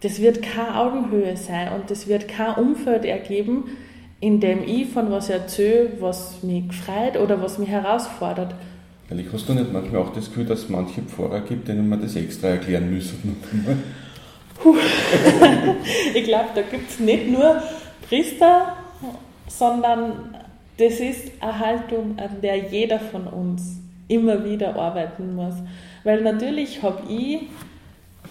das 0.00 0.20
wird 0.20 0.42
keine 0.42 0.78
Augenhöhe 0.78 1.36
sein 1.36 1.68
und 1.72 1.90
das 1.90 2.08
wird 2.08 2.26
kein 2.26 2.56
Umfeld 2.56 3.04
ergeben, 3.04 3.64
in 4.20 4.40
dem 4.40 4.62
ich 4.64 4.88
von 4.88 5.10
was 5.10 5.30
erzähle, 5.30 5.92
was 6.00 6.42
mich 6.42 6.72
freut 6.72 7.18
oder 7.18 7.40
was 7.40 7.58
mich 7.58 7.68
herausfordert. 7.68 8.54
Ehrlich, 9.10 9.26
hast 9.32 9.48
du 9.48 9.54
nicht 9.54 9.72
manchmal 9.72 10.02
auch 10.02 10.12
das 10.12 10.26
Gefühl, 10.26 10.46
dass 10.46 10.60
es 10.60 10.68
manche 10.68 11.02
Pfarrer 11.02 11.40
gibt, 11.40 11.68
denen 11.68 11.88
man 11.88 12.00
das 12.00 12.16
extra 12.16 12.48
erklären 12.48 12.90
müsste? 12.92 13.14
ich 16.14 16.24
glaube, 16.24 16.48
da 16.54 16.62
gibt 16.62 16.90
es 16.90 17.00
nicht 17.00 17.28
nur 17.28 17.62
Priester, 18.08 18.76
sondern 19.48 20.34
das 20.78 21.00
ist 21.00 21.32
eine 21.40 21.58
Haltung, 21.58 22.18
an 22.18 22.40
der 22.42 22.56
jeder 22.56 22.98
von 22.98 23.26
uns 23.26 23.78
immer 24.08 24.44
wieder 24.44 24.76
arbeiten 24.76 25.34
muss. 25.34 25.54
Weil 26.04 26.22
natürlich 26.22 26.82
habe 26.82 27.02
ich 27.10 27.40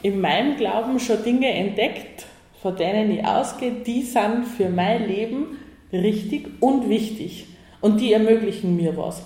in 0.01 0.19
meinem 0.19 0.57
Glauben 0.57 0.99
schon 0.99 1.23
Dinge 1.23 1.47
entdeckt, 1.47 2.25
von 2.61 2.75
denen 2.75 3.11
ich 3.11 3.25
ausgehe, 3.25 3.71
die 3.85 4.01
sind 4.03 4.45
für 4.45 4.69
mein 4.69 5.07
Leben 5.07 5.57
richtig 5.91 6.47
und 6.59 6.89
wichtig. 6.89 7.47
Und 7.81 7.99
die 7.99 8.13
ermöglichen 8.13 8.75
mir 8.75 8.95
was. 8.95 9.23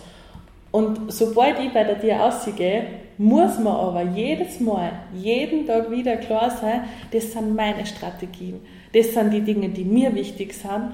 Und 0.76 1.10
sobald 1.10 1.58
ich 1.62 1.72
bei 1.72 1.86
der 1.86 2.02
Tür 2.02 2.22
ausgehe, 2.22 2.84
muss 3.18 3.58
man 3.60 3.78
aber 3.78 4.02
jedes 4.02 4.60
Mal, 4.60 4.92
jeden 5.14 5.66
Tag 5.66 5.90
wieder 5.90 6.18
klar 6.18 6.52
sein, 6.52 6.82
das 7.12 7.32
sind 7.32 7.56
meine 7.56 7.86
Strategien. 7.86 8.60
Das 8.92 9.14
sind 9.14 9.32
die 9.32 9.40
Dinge, 9.40 9.70
die 9.70 9.86
mir 9.86 10.14
wichtig 10.14 10.54
sind. 10.54 10.92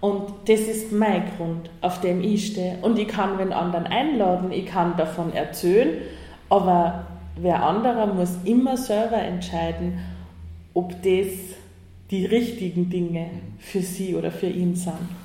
Und 0.00 0.32
das 0.46 0.60
ist 0.60 0.92
mein 0.92 1.24
Grund, 1.36 1.68
auf 1.82 2.00
dem 2.00 2.22
ich 2.22 2.46
stehe. 2.46 2.78
Und 2.80 2.98
ich 2.98 3.08
kann 3.08 3.36
den 3.36 3.52
anderen 3.52 3.86
einladen, 3.86 4.50
ich 4.50 4.64
kann 4.64 4.96
davon 4.96 5.34
erzählen, 5.34 5.98
aber 6.48 7.04
wer 7.36 7.62
anderer 7.62 8.06
muss 8.06 8.30
immer 8.46 8.78
selber 8.78 9.18
entscheiden, 9.18 9.98
ob 10.72 10.92
das 11.02 11.28
die 12.10 12.24
richtigen 12.24 12.88
Dinge 12.88 13.26
für 13.58 13.80
sie 13.80 14.14
oder 14.14 14.30
für 14.30 14.48
ihn 14.48 14.74
sind. 14.74 15.17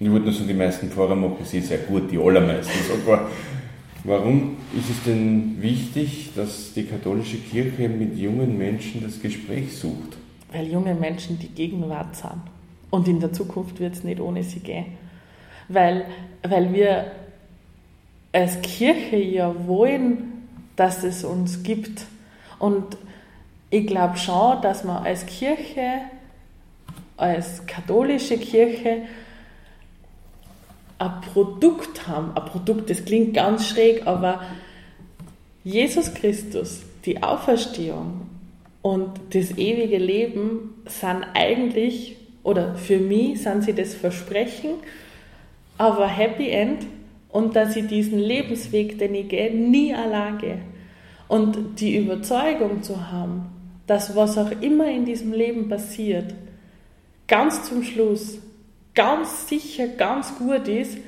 Ich 0.00 0.08
würde 0.08 0.26
nur 0.26 0.34
sagen, 0.34 0.48
die 0.48 0.54
meisten 0.54 0.90
Pfarrer 0.90 1.16
machen 1.16 1.44
sie 1.44 1.60
sehr 1.60 1.78
gut, 1.78 2.10
die 2.10 2.18
allermeisten 2.18 2.78
sogar. 2.86 3.28
Warum 4.04 4.56
ist 4.76 4.88
es 4.90 5.02
denn 5.04 5.60
wichtig, 5.60 6.30
dass 6.36 6.72
die 6.72 6.84
katholische 6.84 7.38
Kirche 7.38 7.88
mit 7.88 8.16
jungen 8.16 8.56
Menschen 8.56 9.02
das 9.02 9.20
Gespräch 9.20 9.76
sucht? 9.76 10.16
Weil 10.52 10.68
junge 10.68 10.94
Menschen 10.94 11.38
die 11.38 11.48
Gegenwart 11.48 12.14
sind. 12.14 12.42
Und 12.90 13.08
in 13.08 13.18
der 13.18 13.32
Zukunft 13.32 13.80
wird 13.80 13.94
es 13.94 14.04
nicht 14.04 14.20
ohne 14.20 14.44
sie 14.44 14.60
gehen. 14.60 14.86
Weil, 15.68 16.06
weil 16.42 16.72
wir 16.72 17.10
als 18.32 18.60
Kirche 18.62 19.16
ja 19.16 19.52
wollen, 19.66 20.48
dass 20.76 21.02
es 21.02 21.24
uns 21.24 21.64
gibt. 21.64 22.04
Und 22.60 22.96
ich 23.68 23.86
glaube 23.86 24.16
schon, 24.16 24.62
dass 24.62 24.84
man 24.84 25.04
als 25.04 25.26
Kirche, 25.26 26.02
als 27.16 27.66
katholische 27.66 28.38
Kirche, 28.38 29.02
ein 30.98 31.20
Produkt 31.32 32.08
haben. 32.08 32.36
Ein 32.36 32.44
Produkt, 32.44 32.90
das 32.90 33.04
klingt 33.04 33.34
ganz 33.34 33.68
schräg, 33.68 34.06
aber 34.06 34.42
Jesus 35.64 36.14
Christus, 36.14 36.82
die 37.04 37.22
Auferstehung 37.22 38.22
und 38.82 39.08
das 39.30 39.56
ewige 39.56 39.98
Leben 39.98 40.74
sind 40.86 41.24
eigentlich, 41.34 42.16
oder 42.42 42.74
für 42.74 42.98
mich 42.98 43.42
sind 43.42 43.64
sie 43.64 43.74
das 43.74 43.94
Versprechen, 43.94 44.70
aber 45.76 46.06
Happy 46.06 46.48
End 46.48 46.86
und 47.28 47.54
dass 47.54 47.76
ich 47.76 47.86
diesen 47.86 48.18
Lebensweg, 48.18 48.98
den 48.98 49.14
ich 49.14 49.28
gehe, 49.28 49.54
nie 49.54 49.94
allein. 49.94 50.62
Und 51.28 51.80
die 51.80 51.96
Überzeugung 51.96 52.82
zu 52.82 53.10
haben, 53.10 53.46
dass 53.86 54.16
was 54.16 54.38
auch 54.38 54.50
immer 54.60 54.90
in 54.90 55.04
diesem 55.04 55.32
Leben 55.32 55.68
passiert, 55.68 56.34
ganz 57.26 57.64
zum 57.64 57.82
Schluss, 57.82 58.38
ganz 58.98 59.48
sicher, 59.48 59.86
ganz 59.86 60.36
gut 60.38 60.66
ist, 60.66 60.98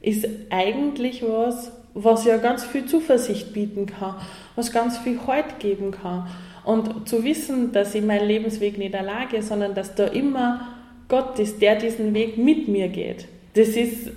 ist 0.00 0.26
eigentlich 0.48 1.22
was, 1.22 1.72
was 1.92 2.24
ja 2.24 2.38
ganz 2.38 2.64
viel 2.64 2.86
Zuversicht 2.86 3.52
bieten 3.52 3.84
kann, 3.84 4.14
was 4.56 4.72
ganz 4.72 4.96
viel 4.96 5.20
Halt 5.26 5.58
geben 5.58 5.90
kann. 5.90 6.26
Und 6.64 7.06
zu 7.06 7.22
wissen, 7.22 7.70
dass 7.72 7.94
ich 7.94 8.02
meinen 8.02 8.26
Lebensweg 8.26 8.78
nicht 8.78 8.94
erlage, 8.94 9.42
sondern 9.42 9.74
dass 9.74 9.94
da 9.94 10.06
immer 10.06 10.68
Gott 11.08 11.38
ist, 11.38 11.60
der 11.60 11.76
diesen 11.76 12.14
Weg 12.14 12.38
mit 12.38 12.66
mir 12.66 12.88
geht. 12.88 13.26
Das 13.52 13.68
ist 13.68 14.10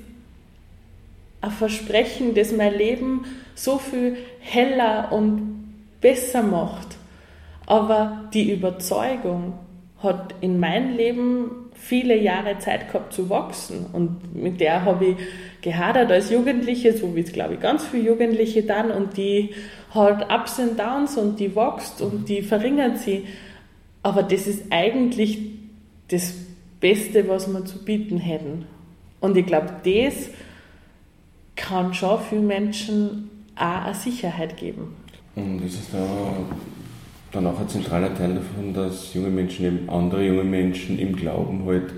ein 1.41 1.51
Versprechen, 1.51 2.33
das 2.33 2.53
mein 2.53 2.77
Leben 2.77 3.25
so 3.55 3.77
viel 3.77 4.15
heller 4.39 5.11
und 5.11 5.73
besser 5.99 6.43
macht. 6.43 6.95
Aber 7.65 8.29
die 8.33 8.53
Überzeugung 8.53 9.51
hat 10.01 10.33
in 10.39 10.61
meinem 10.61 10.95
Leben 10.95 11.66
viele 11.77 12.17
Jahre 12.17 12.59
Zeit 12.59 12.91
gehabt 12.91 13.13
zu 13.13 13.29
wachsen 13.29 13.85
und 13.93 14.35
mit 14.35 14.59
der 14.59 14.83
habe 14.83 15.05
ich 15.05 15.15
gehadert 15.61 16.11
als 16.11 16.29
Jugendliche, 16.29 16.95
so 16.95 17.15
wie 17.15 17.21
es 17.21 17.31
glaube 17.31 17.55
ich 17.55 17.59
ganz 17.59 17.85
viele 17.85 18.03
Jugendliche 18.03 18.63
dann 18.63 18.91
und 18.91 19.17
die 19.17 19.51
hat 19.91 20.31
Ups 20.31 20.59
und 20.59 20.77
Downs 20.77 21.17
und 21.17 21.39
die 21.39 21.55
wächst 21.55 22.01
und 22.01 22.27
die 22.29 22.41
verringert 22.41 22.99
sie. 22.99 23.25
Aber 24.03 24.23
das 24.23 24.47
ist 24.47 24.65
eigentlich 24.69 25.39
das 26.09 26.33
Beste, 26.79 27.27
was 27.27 27.47
wir 27.51 27.65
zu 27.65 27.83
bieten 27.83 28.17
hätten. 28.17 28.65
Und 29.19 29.35
ich 29.35 29.45
glaube, 29.45 29.73
das 29.83 30.29
kann 31.55 31.93
schon 31.93 32.19
für 32.21 32.39
Menschen 32.39 33.29
auch 33.55 33.85
eine 33.85 33.95
Sicherheit 33.95 34.57
geben. 34.57 34.95
Und 35.35 35.63
das 35.63 35.73
ist 35.73 35.93
da 35.93 36.35
dann 37.37 37.47
auch 37.47 37.59
ein 37.59 37.69
zentraler 37.69 38.13
Teil 38.15 38.35
davon, 38.35 38.73
dass 38.73 39.13
junge 39.13 39.29
Menschen 39.29 39.65
eben 39.65 39.89
andere 39.89 40.25
junge 40.25 40.43
Menschen 40.43 40.97
im 40.99 41.15
Glauben 41.15 41.65
halt 41.65 41.93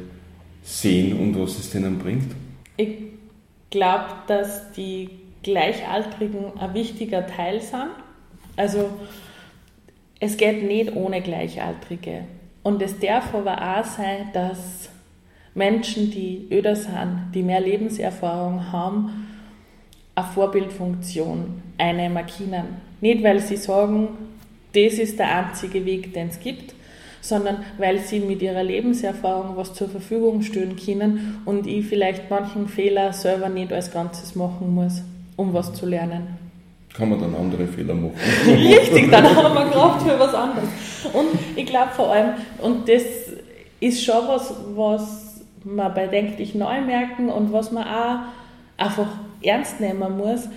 sehen 0.63 1.17
und 1.17 1.39
was 1.39 1.57
es 1.57 1.69
denen 1.71 1.97
bringt? 1.97 2.35
Ich 2.77 2.97
glaube, 3.69 4.05
dass 4.27 4.71
die 4.73 5.09
Gleichaltrigen 5.43 6.57
ein 6.59 6.73
wichtiger 6.73 7.25
Teil 7.25 7.61
sind. 7.61 7.89
Also 8.57 8.89
es 10.19 10.35
geht 10.35 10.63
nicht 10.63 10.95
ohne 10.95 11.21
Gleichaltrige. 11.21 12.25
Und 12.61 12.81
es 12.81 12.99
darf 12.99 13.33
aber 13.33 13.79
auch 13.79 13.85
sein, 13.85 14.29
dass 14.33 14.89
Menschen, 15.55 16.11
die 16.11 16.47
öder 16.51 16.75
sind, 16.75 17.31
die 17.33 17.41
mehr 17.41 17.61
Lebenserfahrung 17.61 18.71
haben, 18.71 19.27
eine 20.15 20.25
Vorbildfunktion 20.27 21.61
einnehmen 21.77 22.25
können. 22.25 22.81
Nicht, 22.99 23.23
weil 23.23 23.39
sie 23.39 23.55
sagen, 23.55 24.09
das 24.73 24.93
ist 24.93 25.19
der 25.19 25.35
einzige 25.35 25.85
Weg, 25.85 26.13
den 26.13 26.29
es 26.29 26.39
gibt, 26.39 26.73
sondern 27.21 27.65
weil 27.77 27.99
sie 27.99 28.19
mit 28.19 28.41
ihrer 28.41 28.63
Lebenserfahrung 28.63 29.57
was 29.57 29.73
zur 29.73 29.89
Verfügung 29.89 30.41
stellen 30.41 30.75
können 30.75 31.41
und 31.45 31.67
ich 31.67 31.85
vielleicht 31.85 32.29
manchen 32.29 32.67
Fehler 32.67 33.13
selber 33.13 33.49
nicht 33.49 33.73
als 33.73 33.91
Ganzes 33.91 34.35
machen 34.35 34.73
muss, 34.73 35.01
um 35.35 35.53
was 35.53 35.73
zu 35.73 35.85
lernen. 35.85 36.39
Kann 36.93 37.09
man 37.09 37.19
dann 37.19 37.35
andere 37.35 37.67
Fehler 37.67 37.93
machen? 37.93 38.13
Richtig, 38.47 39.11
dann 39.11 39.23
haben 39.35 39.53
wir 39.53 39.71
Kraft 39.71 40.01
für 40.01 40.19
was 40.19 40.33
anderes. 40.33 40.69
Und 41.13 41.27
ich 41.55 41.65
glaube 41.65 41.91
vor 41.95 42.11
allem, 42.11 42.33
und 42.61 42.89
das 42.89 43.03
ist 43.79 44.03
schon 44.03 44.27
was, 44.27 44.53
was 44.75 45.41
man 45.63 45.93
bei 45.93 46.07
Denk 46.07 46.37
dich 46.37 46.55
neu 46.55 46.81
merken 46.81 47.29
und 47.29 47.53
was 47.53 47.71
man 47.71 47.83
auch 47.83 48.19
einfach 48.77 49.07
ernst 49.41 49.79
nehmen 49.79 50.17
muss, 50.17 50.47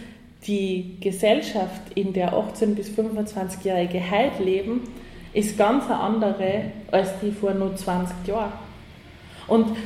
die 0.47 0.97
Gesellschaft, 1.01 1.81
in 1.95 2.13
der 2.13 2.33
18- 2.33 2.75
bis 2.75 2.91
25-Jährige 2.91 4.01
heute 4.11 4.43
leben, 4.43 4.83
ist 5.33 5.57
ganz 5.57 5.85
eine 5.87 6.01
andere 6.01 6.65
als 6.91 7.11
die 7.21 7.31
vor 7.31 7.55
nur 7.55 7.75
20 7.75 8.27
Jahren. 8.27 8.53
Und 9.47 9.77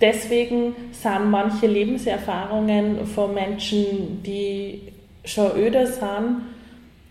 deswegen 0.00 0.74
sind 0.92 1.30
manche 1.30 1.66
Lebenserfahrungen 1.66 3.06
von 3.06 3.34
Menschen, 3.34 4.22
die 4.22 4.82
schon 5.24 5.56
öder 5.56 5.86
sind, 5.86 6.42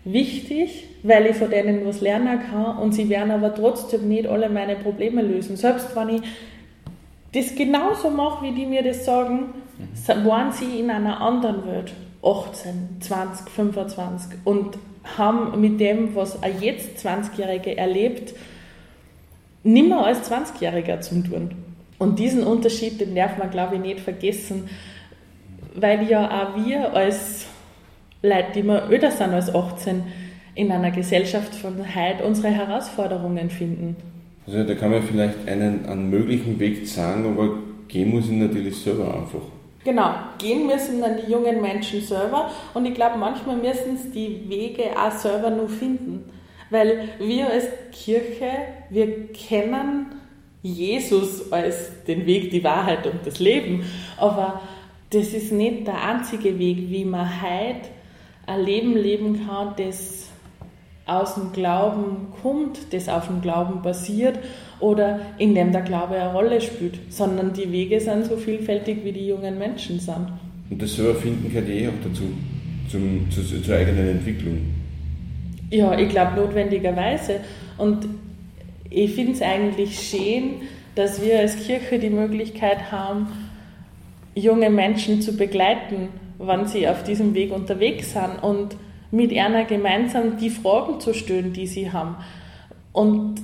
wichtig, 0.04 0.84
weil 1.02 1.26
ich 1.26 1.36
von 1.36 1.50
denen 1.50 1.84
was 1.86 2.00
lernen 2.00 2.40
kann 2.50 2.78
und 2.78 2.92
sie 2.92 3.08
werden 3.08 3.30
aber 3.30 3.54
trotzdem 3.54 4.08
nicht 4.08 4.26
alle 4.26 4.48
meine 4.48 4.76
Probleme 4.76 5.22
lösen. 5.22 5.56
Selbst 5.56 5.94
wenn 5.96 6.08
ich 6.10 6.22
das 7.34 7.54
genauso 7.54 8.10
mache, 8.10 8.44
wie 8.44 8.52
die 8.52 8.66
mir 8.66 8.82
das 8.82 9.04
sagen, 9.04 9.54
waren 10.24 10.52
sie 10.52 10.80
in 10.80 10.90
einer 10.90 11.20
anderen 11.20 11.66
Welt. 11.66 11.92
18, 12.22 12.98
20, 13.00 13.50
25 13.50 14.38
und 14.44 14.78
haben 15.16 15.60
mit 15.60 15.80
dem, 15.80 16.14
was 16.14 16.42
ein 16.42 16.60
jetzt 16.60 17.06
20-Jährige 17.06 17.76
erlebt, 17.76 18.34
nimmer 19.62 20.06
als 20.06 20.30
20-Jähriger 20.30 21.00
zu 21.00 21.22
tun. 21.22 21.50
Und 21.98 22.18
diesen 22.18 22.44
Unterschied, 22.44 23.00
den 23.00 23.14
darf 23.14 23.38
man, 23.38 23.50
glaube 23.50 23.76
ich, 23.76 23.80
nicht 23.80 24.00
vergessen, 24.00 24.68
weil 25.74 26.08
ja 26.08 26.26
auch 26.26 26.64
wir 26.64 26.94
als 26.94 27.46
Leute, 28.22 28.52
die 28.56 28.62
wir 28.62 28.88
öder 28.90 29.10
sind 29.10 29.30
als 29.30 29.54
18, 29.54 30.02
in 30.54 30.72
einer 30.72 30.90
Gesellschaft 30.90 31.54
von 31.54 31.76
heute 31.78 32.24
unsere 32.24 32.48
Herausforderungen 32.48 33.50
finden. 33.50 33.96
Also 34.46 34.64
da 34.64 34.74
kann 34.74 34.90
man 34.90 35.02
vielleicht 35.02 35.46
einen, 35.46 35.86
einen 35.86 36.08
möglichen 36.08 36.58
Weg 36.58 36.86
sagen, 36.86 37.26
aber 37.26 37.58
gehen 37.88 38.10
muss 38.10 38.26
ich 38.26 38.32
natürlich 38.32 38.76
selber 38.76 39.14
einfach. 39.14 39.42
Genau, 39.86 40.14
gehen 40.38 40.66
müssen 40.66 41.00
dann 41.00 41.16
die 41.16 41.30
jungen 41.30 41.62
Menschen 41.62 42.00
selber 42.00 42.50
und 42.74 42.86
ich 42.86 42.94
glaube, 42.94 43.18
manchmal 43.18 43.54
müssen 43.54 43.96
sie 43.96 44.10
die 44.10 44.48
Wege 44.48 44.82
auch 45.00 45.12
selber 45.12 45.48
nur 45.48 45.68
finden. 45.68 46.28
Weil 46.70 47.10
wir 47.20 47.48
als 47.48 47.66
Kirche, 47.92 48.50
wir 48.90 49.28
kennen 49.28 50.06
Jesus 50.60 51.52
als 51.52 52.02
den 52.02 52.26
Weg, 52.26 52.50
die 52.50 52.64
Wahrheit 52.64 53.06
und 53.06 53.24
das 53.24 53.38
Leben, 53.38 53.84
aber 54.16 54.60
das 55.10 55.28
ist 55.28 55.52
nicht 55.52 55.86
der 55.86 56.02
einzige 56.02 56.58
Weg, 56.58 56.90
wie 56.90 57.04
man 57.04 57.40
heute 57.40 57.88
ein 58.44 58.64
Leben 58.64 58.96
leben 58.96 59.46
kann, 59.46 59.74
das 59.76 60.30
aus 61.06 61.36
dem 61.36 61.52
Glauben 61.52 62.32
kommt, 62.42 62.92
das 62.92 63.08
auf 63.08 63.28
dem 63.28 63.40
Glauben 63.40 63.82
basiert 63.82 64.40
oder 64.80 65.20
in 65.38 65.54
dem 65.54 65.72
der 65.72 65.82
Glaube 65.82 66.16
eine 66.16 66.32
Rolle 66.32 66.60
spielt, 66.60 66.98
sondern 67.08 67.52
die 67.52 67.70
Wege 67.70 68.00
sind 68.00 68.26
so 68.26 68.36
vielfältig, 68.36 68.98
wie 69.04 69.12
die 69.12 69.26
jungen 69.26 69.58
Menschen 69.58 69.98
sind. 69.98 70.28
Und 70.68 70.82
das 70.82 70.96
selber 70.96 71.14
finden 71.14 71.48
gehört 71.48 71.68
eh 71.68 71.88
auch 71.88 71.92
dazu, 72.02 72.24
zum, 72.90 73.30
zu, 73.30 73.42
zur 73.62 73.76
eigenen 73.76 74.08
Entwicklung. 74.08 74.58
Ja, 75.70 75.98
ich 75.98 76.08
glaube 76.08 76.36
notwendigerweise. 76.36 77.40
Und 77.78 78.06
ich 78.90 79.12
finde 79.14 79.32
es 79.32 79.42
eigentlich 79.42 79.98
schön, 79.98 80.62
dass 80.94 81.22
wir 81.22 81.38
als 81.38 81.66
Kirche 81.66 81.98
die 81.98 82.10
Möglichkeit 82.10 82.90
haben, 82.90 83.28
junge 84.34 84.70
Menschen 84.70 85.22
zu 85.22 85.36
begleiten, 85.36 86.08
wann 86.38 86.66
sie 86.66 86.88
auf 86.88 87.02
diesem 87.02 87.34
Weg 87.34 87.52
unterwegs 87.52 88.12
sind 88.12 88.42
und 88.42 88.76
mit 89.10 89.36
einer 89.36 89.64
gemeinsam 89.64 90.36
die 90.36 90.50
Fragen 90.50 91.00
zu 91.00 91.14
stellen, 91.14 91.52
die 91.52 91.66
sie 91.66 91.92
haben. 91.92 92.16
Und 92.92 93.40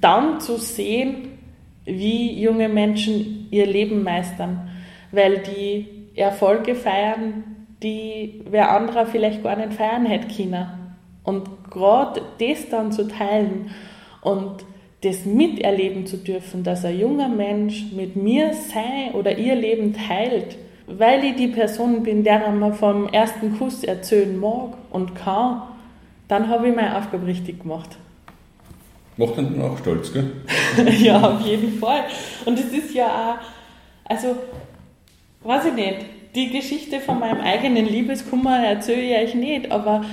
dann 0.00 0.40
zu 0.40 0.56
sehen, 0.56 1.38
wie 1.84 2.40
junge 2.40 2.68
Menschen 2.68 3.48
ihr 3.50 3.66
Leben 3.66 4.02
meistern, 4.02 4.68
weil 5.12 5.38
die 5.38 5.86
Erfolge 6.16 6.74
feiern, 6.74 7.44
die 7.82 8.42
wer 8.50 8.74
anderer 8.74 9.06
vielleicht 9.06 9.42
gar 9.42 9.56
nicht 9.56 9.74
feiern 9.74 10.06
hätte 10.06 10.34
können. 10.34 10.66
Und 11.22 11.70
gerade 11.70 12.22
das 12.38 12.68
dann 12.68 12.92
zu 12.92 13.08
teilen 13.08 13.70
und 14.22 14.64
das 15.02 15.24
miterleben 15.24 16.06
zu 16.06 16.16
dürfen, 16.16 16.64
dass 16.64 16.84
ein 16.84 16.98
junger 16.98 17.28
Mensch 17.28 17.92
mit 17.92 18.16
mir 18.16 18.54
sein 18.54 19.12
oder 19.14 19.36
ihr 19.36 19.54
Leben 19.54 19.94
teilt, 19.94 20.56
weil 20.86 21.24
ich 21.24 21.36
die 21.36 21.48
Person 21.48 22.02
bin, 22.02 22.24
der 22.24 22.50
man 22.50 22.74
vom 22.74 23.08
ersten 23.08 23.58
Kuss 23.58 23.84
erzählen 23.84 24.38
mag 24.38 24.74
und 24.90 25.14
kann, 25.14 25.62
dann 26.28 26.48
habe 26.48 26.68
ich 26.68 26.74
meine 26.74 26.96
Aufgabe 26.96 27.26
richtig 27.26 27.62
gemacht. 27.62 27.98
Macht 29.16 29.38
dann 29.38 29.60
auch 29.62 29.78
stolz, 29.78 30.12
gell? 30.12 30.30
ja, 30.98 31.20
auf 31.20 31.40
jeden 31.40 31.78
Fall. 31.78 32.04
Und 32.44 32.58
es 32.58 32.66
ist 32.66 32.94
ja 32.94 33.06
auch, 33.06 34.10
also, 34.10 34.36
weiß 35.42 35.66
ich 35.66 35.72
nicht, 35.72 35.96
die 36.34 36.50
Geschichte 36.50 37.00
von 37.00 37.18
meinem 37.18 37.40
eigenen 37.40 37.86
Liebeskummer 37.86 38.62
erzähle 38.64 39.02
ich 39.02 39.28
euch 39.28 39.34
nicht, 39.34 39.72
aber 39.72 40.04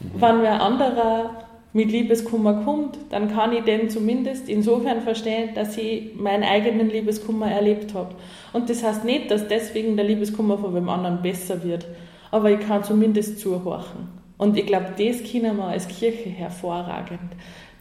wenn 0.00 0.42
wer 0.42 0.60
anderer 0.60 1.42
mit 1.72 1.90
Liebeskummer 1.90 2.62
kommt, 2.64 2.98
dann 3.08 3.32
kann 3.32 3.52
ich 3.54 3.64
den 3.64 3.88
zumindest 3.88 4.48
insofern 4.48 5.00
verstehen, 5.00 5.54
dass 5.54 5.78
ich 5.78 6.14
meinen 6.14 6.42
eigenen 6.42 6.90
Liebeskummer 6.90 7.50
erlebt 7.50 7.94
habe. 7.94 8.14
Und 8.52 8.68
das 8.68 8.82
heißt 8.82 9.04
nicht, 9.04 9.30
dass 9.30 9.48
deswegen 9.48 9.96
der 9.96 10.04
Liebeskummer 10.04 10.58
von 10.58 10.74
wem 10.74 10.90
anderen 10.90 11.22
besser 11.22 11.64
wird, 11.64 11.86
aber 12.30 12.50
ich 12.50 12.60
kann 12.60 12.84
zumindest 12.84 13.40
zuhorchen. 13.40 14.08
Und 14.36 14.58
ich 14.58 14.66
glaube, 14.66 14.88
das 14.98 15.22
können 15.30 15.56
wir 15.56 15.64
als 15.64 15.88
Kirche 15.88 16.28
hervorragend, 16.28 17.30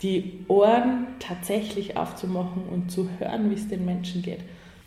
die 0.02 0.40
Ohren 0.48 1.08
tatsächlich 1.20 1.98
aufzumachen 1.98 2.64
und 2.72 2.92
zu 2.92 3.10
hören, 3.20 3.50
wie 3.50 3.56
es 3.56 3.68
den 3.68 3.86
Menschen 3.86 4.22
geht. 4.22 4.40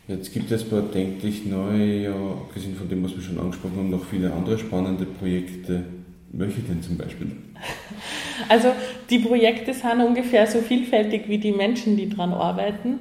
Jetzt 0.09 0.35
gibt 0.35 0.51
es 0.51 0.65
bei 0.65 0.81
Denklich 0.81 1.47
Neu, 1.47 2.03
ja, 2.03 2.15
abgesehen 2.15 2.77
von 2.77 2.89
dem, 2.89 3.03
was 3.05 3.15
wir 3.15 3.23
schon 3.23 3.39
angesprochen 3.39 3.77
haben, 3.79 3.91
noch 3.91 4.05
viele 4.05 4.33
andere 4.33 4.59
spannende 4.59 5.07
Projekte. 5.07 5.85
Welche 6.33 6.61
denn 6.63 6.83
zum 6.83 6.99
Beispiel? 6.99 7.33
Also 8.49 8.73
die 9.11 9.21
Projekte 9.21 9.73
sind 9.73 10.01
ungefähr 10.05 10.49
so 10.49 10.59
vielfältig 10.59 11.29
wie 11.29 11.39
die 11.39 11.53
Menschen, 11.53 11.97
die 11.97 12.09
daran 12.09 12.33
arbeiten. 12.33 12.99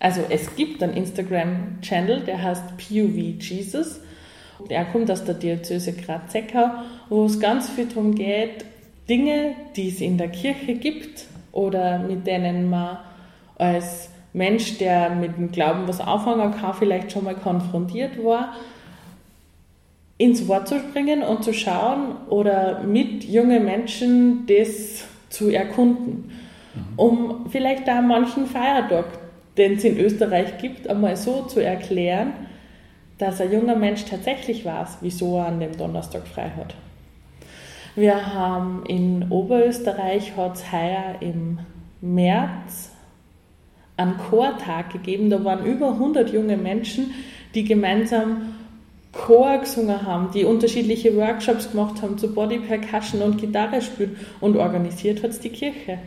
Also 0.00 0.22
es 0.30 0.56
gibt 0.56 0.82
einen 0.82 0.94
Instagram-Channel, 0.94 2.20
der 2.20 2.42
heißt 2.42 2.78
PUV 2.78 3.38
Jesus. 3.38 4.00
Der 4.70 4.86
kommt 4.86 5.10
aus 5.10 5.24
der 5.24 5.34
Diözese 5.34 5.92
Graz-Seckau, 5.92 6.70
wo 7.10 7.26
es 7.26 7.38
ganz 7.38 7.68
viel 7.68 7.86
darum 7.86 8.14
geht, 8.14 8.64
Dinge, 9.08 9.54
die 9.76 9.88
es 9.88 10.00
in 10.00 10.18
der 10.18 10.28
Kirche 10.28 10.74
gibt 10.74 11.26
oder 11.52 11.98
mit 11.98 12.26
denen 12.26 12.68
man 12.68 12.98
als 13.56 14.10
Mensch, 14.32 14.78
der 14.78 15.10
mit 15.10 15.36
dem 15.36 15.50
Glauben 15.50 15.88
was 15.88 16.00
anfangen 16.00 16.52
kann, 16.52 16.74
vielleicht 16.74 17.12
schon 17.12 17.24
mal 17.24 17.34
konfrontiert 17.34 18.22
war, 18.22 18.54
ins 20.18 20.46
Wort 20.48 20.68
zu 20.68 20.78
springen 20.78 21.22
und 21.22 21.44
zu 21.44 21.52
schauen 21.52 22.16
oder 22.28 22.82
mit 22.82 23.24
jungen 23.24 23.64
Menschen 23.64 24.46
das 24.46 25.04
zu 25.30 25.50
erkunden, 25.50 26.30
mhm. 26.74 26.98
um 26.98 27.46
vielleicht 27.48 27.86
da 27.88 28.02
manchen 28.02 28.46
Feiertag, 28.46 29.06
den 29.56 29.74
es 29.74 29.84
in 29.84 29.98
Österreich 29.98 30.58
gibt, 30.58 30.88
einmal 30.88 31.16
so 31.16 31.42
zu 31.42 31.60
erklären, 31.60 32.32
dass 33.18 33.40
ein 33.40 33.52
junger 33.52 33.76
Mensch 33.76 34.04
tatsächlich 34.04 34.64
weiß, 34.64 34.98
wieso 35.00 35.38
er 35.38 35.46
an 35.46 35.60
dem 35.60 35.76
Donnerstag 35.76 36.26
frei 36.26 36.50
hat. 36.56 36.74
Wir 37.96 38.34
haben 38.34 38.84
in 38.86 39.30
Oberösterreich 39.30 40.36
hat 40.36 40.56
es 40.56 40.70
heuer 40.70 41.16
im 41.20 41.58
März 42.02 42.90
einen 43.96 44.18
Chortag 44.18 44.92
gegeben. 44.92 45.30
Da 45.30 45.42
waren 45.42 45.64
über 45.64 45.92
100 45.92 46.30
junge 46.30 46.58
Menschen, 46.58 47.14
die 47.54 47.64
gemeinsam 47.64 48.54
Chor 49.12 49.58
gesungen 49.60 50.02
haben, 50.02 50.30
die 50.30 50.44
unterschiedliche 50.44 51.16
Workshops 51.16 51.70
gemacht 51.70 52.02
haben 52.02 52.18
zu 52.18 52.34
Body 52.34 52.58
Percussion 52.58 53.22
und 53.22 53.40
Gitarre 53.40 53.80
spielen 53.80 54.16
und 54.42 54.58
organisiert 54.58 55.22
hat 55.22 55.30
es 55.30 55.40
die 55.40 55.48
Kirche. 55.48 55.98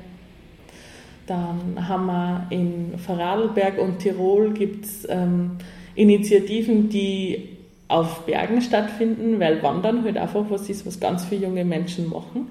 Dann 1.26 1.88
haben 1.88 2.06
wir 2.06 2.46
in 2.52 3.00
Vorarlberg 3.00 3.80
und 3.80 3.98
Tirol 3.98 4.54
gibt's 4.54 5.08
ähm, 5.10 5.58
Initiativen, 5.96 6.90
die 6.90 7.59
auf 7.90 8.26
Bergen 8.26 8.62
stattfinden, 8.62 9.40
weil 9.40 9.62
Wandern 9.62 10.06
halt 10.06 10.18
einfach 10.18 10.46
was 10.50 10.70
ist, 10.70 10.86
was 10.86 11.00
ganz 11.00 11.26
viele 11.26 11.48
junge 11.48 11.66
Menschen 11.66 12.10
machen. 12.10 12.48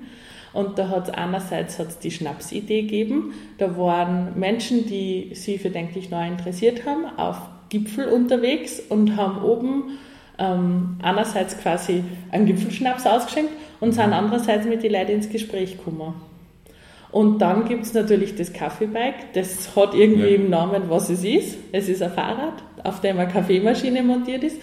Und 0.53 0.79
da 0.79 0.89
hat 0.89 1.09
es 1.09 1.15
einerseits 1.15 1.79
hat's 1.79 1.99
die 1.99 2.11
Schnapsidee 2.11 2.83
gegeben. 2.83 3.33
Da 3.59 3.79
waren 3.79 4.39
Menschen, 4.39 4.87
die 4.87 5.31
sich 5.35 5.63
für 5.63 5.71
Denklich 5.71 6.11
Neu 6.11 6.27
interessiert 6.27 6.85
haben, 6.85 7.07
auf 7.17 7.37
Gipfel 7.69 8.09
unterwegs 8.09 8.81
und 8.89 9.17
haben 9.17 9.43
oben 9.43 9.99
ähm, 10.39 10.97
einerseits 11.03 11.59
quasi 11.59 12.03
einen 12.33 12.47
Gipfelschnaps 12.47 13.07
ausgeschenkt 13.07 13.53
und 13.81 13.93
sind 13.93 14.13
andererseits 14.13 14.67
mit 14.67 14.83
den 14.83 14.93
Leuten 14.93 15.13
ins 15.13 15.29
Gespräch 15.29 15.77
gekommen. 15.79 16.15
Und 17.11 17.39
dann 17.39 17.65
gibt 17.65 17.85
es 17.85 17.95
natürlich 17.95 18.37
das 18.37 18.53
Kaffeebike. 18.53 19.27
Das 19.35 19.75
hat 19.77 19.95
irgendwie 19.95 20.29
ja. 20.29 20.37
im 20.37 20.51
Namen, 20.51 20.85
was 20.89 21.09
es 21.09 21.25
ist. 21.25 21.57
Es 21.73 21.89
ist 21.89 22.03
ein 22.03 22.13
Fahrrad, 22.13 22.63
auf 22.85 23.01
dem 23.01 23.19
eine 23.19 23.31
Kaffeemaschine 23.31 24.03
montiert 24.03 24.45
ist. 24.45 24.61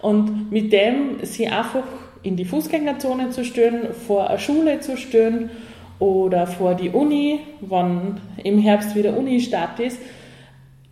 Und 0.00 0.50
mit 0.50 0.72
dem 0.72 1.18
sie 1.22 1.48
einfach 1.48 1.84
in 2.22 2.36
die 2.36 2.44
Fußgängerzone 2.44 3.30
zu 3.30 3.44
stören, 3.44 3.94
vor 4.06 4.28
eine 4.28 4.38
Schule 4.38 4.80
zu 4.80 4.96
stören 4.96 5.50
oder 5.98 6.46
vor 6.46 6.74
die 6.74 6.90
Uni, 6.90 7.40
wann 7.60 8.20
im 8.42 8.58
Herbst 8.58 8.94
wieder 8.94 9.16
Uni-Start 9.16 9.80
ist. 9.80 9.98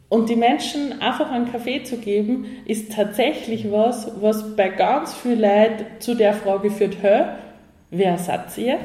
Und 0.09 0.29
die 0.29 0.37
Menschen 0.37 1.01
einfach 1.01 1.31
einen 1.31 1.51
Kaffee 1.51 1.83
zu 1.83 1.97
geben, 1.99 2.47
ist 2.67 2.93
tatsächlich 2.93 3.71
was, 3.73 4.13
was 4.21 4.55
bei 4.55 4.69
ganz 4.69 5.13
vielen 5.15 5.41
Leuten 5.41 5.87
zu 5.99 6.15
der 6.15 6.35
Frage 6.35 6.71
führt, 6.71 7.03
hä, 7.03 7.25
wer 7.91 8.17
seid 8.17 8.57
ihr? 8.57 8.79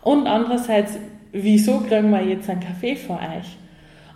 Und 0.00 0.26
andererseits, 0.26 0.98
wieso 1.32 1.80
kriegen 1.80 2.10
wir 2.10 2.22
jetzt 2.22 2.48
einen 2.48 2.60
Kaffee 2.60 2.96
von 2.96 3.16
euch? 3.16 3.56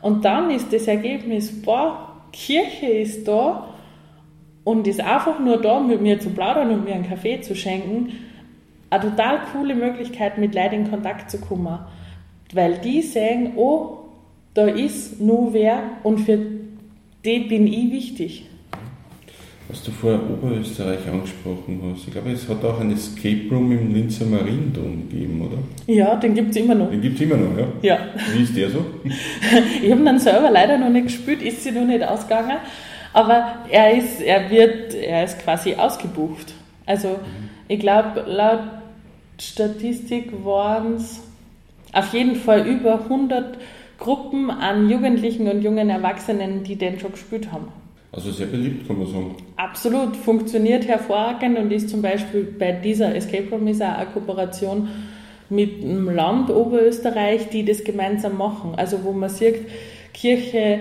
Und 0.00 0.24
dann 0.24 0.50
ist 0.50 0.72
das 0.72 0.87
Ergebnis, 0.87 1.62
boah, 1.62 2.14
Kirche 2.32 2.87
ist 2.87 3.26
da 3.26 3.68
und 4.68 4.87
ist 4.87 5.00
einfach 5.00 5.40
nur 5.40 5.62
da, 5.62 5.81
mit 5.81 6.02
mir 6.02 6.20
zu 6.20 6.28
plaudern 6.28 6.70
und 6.70 6.85
mir 6.85 6.94
einen 6.94 7.09
Kaffee 7.09 7.40
zu 7.40 7.57
schenken. 7.57 8.12
Eine 8.90 9.04
total 9.04 9.40
coole 9.50 9.74
Möglichkeit, 9.74 10.37
mit 10.37 10.54
Leuten 10.54 10.74
in 10.74 10.90
Kontakt 10.90 11.31
zu 11.31 11.40
kommen. 11.40 11.78
Weil 12.52 12.74
die 12.76 13.00
sehen, 13.00 13.52
oh, 13.57 13.96
da 14.52 14.66
ist 14.66 15.22
nur 15.22 15.54
wer 15.54 15.83
und 16.02 16.18
für 16.18 16.38
die 17.24 17.40
bin 17.40 17.66
ich 17.66 17.92
wichtig 17.92 18.44
was 19.68 19.83
du 19.83 19.90
vorher 19.90 20.18
Oberösterreich 20.31 21.07
angesprochen 21.07 21.81
hast. 21.83 22.07
Ich 22.07 22.12
glaube, 22.12 22.33
es 22.33 22.48
hat 22.48 22.64
auch 22.64 22.81
ein 22.81 22.90
Escape 22.90 23.50
Room 23.50 23.70
im 23.70 23.94
Linzer 23.94 24.24
Mariendom 24.24 25.09
gegeben, 25.09 25.42
oder? 25.42 25.59
Ja, 25.92 26.16
den 26.16 26.35
gibt 26.35 26.50
es 26.52 26.57
immer 26.57 26.74
noch. 26.74 26.90
Den 26.90 27.02
gibt 27.02 27.16
es 27.16 27.20
immer 27.20 27.37
noch, 27.37 27.57
ja? 27.59 27.66
Ja. 27.83 27.98
Wie 28.35 28.44
ist 28.44 28.57
der 28.57 28.70
so? 28.70 28.83
ich 29.83 29.90
habe 29.90 30.00
ihn 30.00 30.18
selber 30.18 30.50
leider 30.50 30.78
noch 30.78 30.88
nicht 30.88 31.09
gespielt, 31.09 31.42
ist 31.42 31.62
sie 31.62 31.72
noch 31.72 31.85
nicht 31.85 32.02
ausgegangen. 32.02 32.57
Aber 33.18 33.64
er 33.68 33.96
ist, 33.96 34.20
er 34.20 34.48
wird, 34.48 34.94
er 34.94 35.24
ist 35.24 35.40
quasi 35.40 35.74
ausgebucht. 35.74 36.54
Also, 36.87 37.09
mhm. 37.09 37.50
ich 37.66 37.81
glaube, 37.81 38.24
laut 38.28 38.61
Statistik 39.40 40.44
waren 40.44 40.94
es 40.94 41.20
auf 41.92 42.14
jeden 42.14 42.37
Fall 42.37 42.64
über 42.64 43.00
100 43.02 43.59
Gruppen 43.98 44.52
an 44.52 44.88
Jugendlichen 44.88 45.48
und 45.48 45.62
jungen 45.62 45.90
Erwachsenen, 45.90 46.62
die 46.62 46.76
den 46.76 47.00
schon 47.00 47.11
gespielt 47.11 47.50
haben. 47.50 47.72
Also 48.12 48.31
sehr 48.31 48.46
beliebt, 48.46 48.87
kann 48.87 48.98
man 48.98 49.09
sagen. 49.09 49.35
Absolut, 49.57 50.14
funktioniert 50.14 50.87
hervorragend 50.87 51.59
und 51.59 51.72
ist 51.72 51.90
zum 51.90 52.00
Beispiel 52.00 52.44
bei 52.57 52.70
dieser 52.70 53.16
Escape 53.16 53.50
Room 53.50 53.66
ist 53.66 53.83
auch 53.83 53.96
eine 53.96 54.07
Kooperation 54.07 54.88
mit 55.50 55.83
dem 55.83 56.09
Land 56.09 56.50
Oberösterreich, 56.50 57.48
die 57.48 57.64
das 57.64 57.83
gemeinsam 57.83 58.38
machen. 58.38 58.74
Also 58.76 59.02
wo 59.02 59.11
man 59.11 59.28
sieht, 59.28 59.66
Kirche 60.14 60.81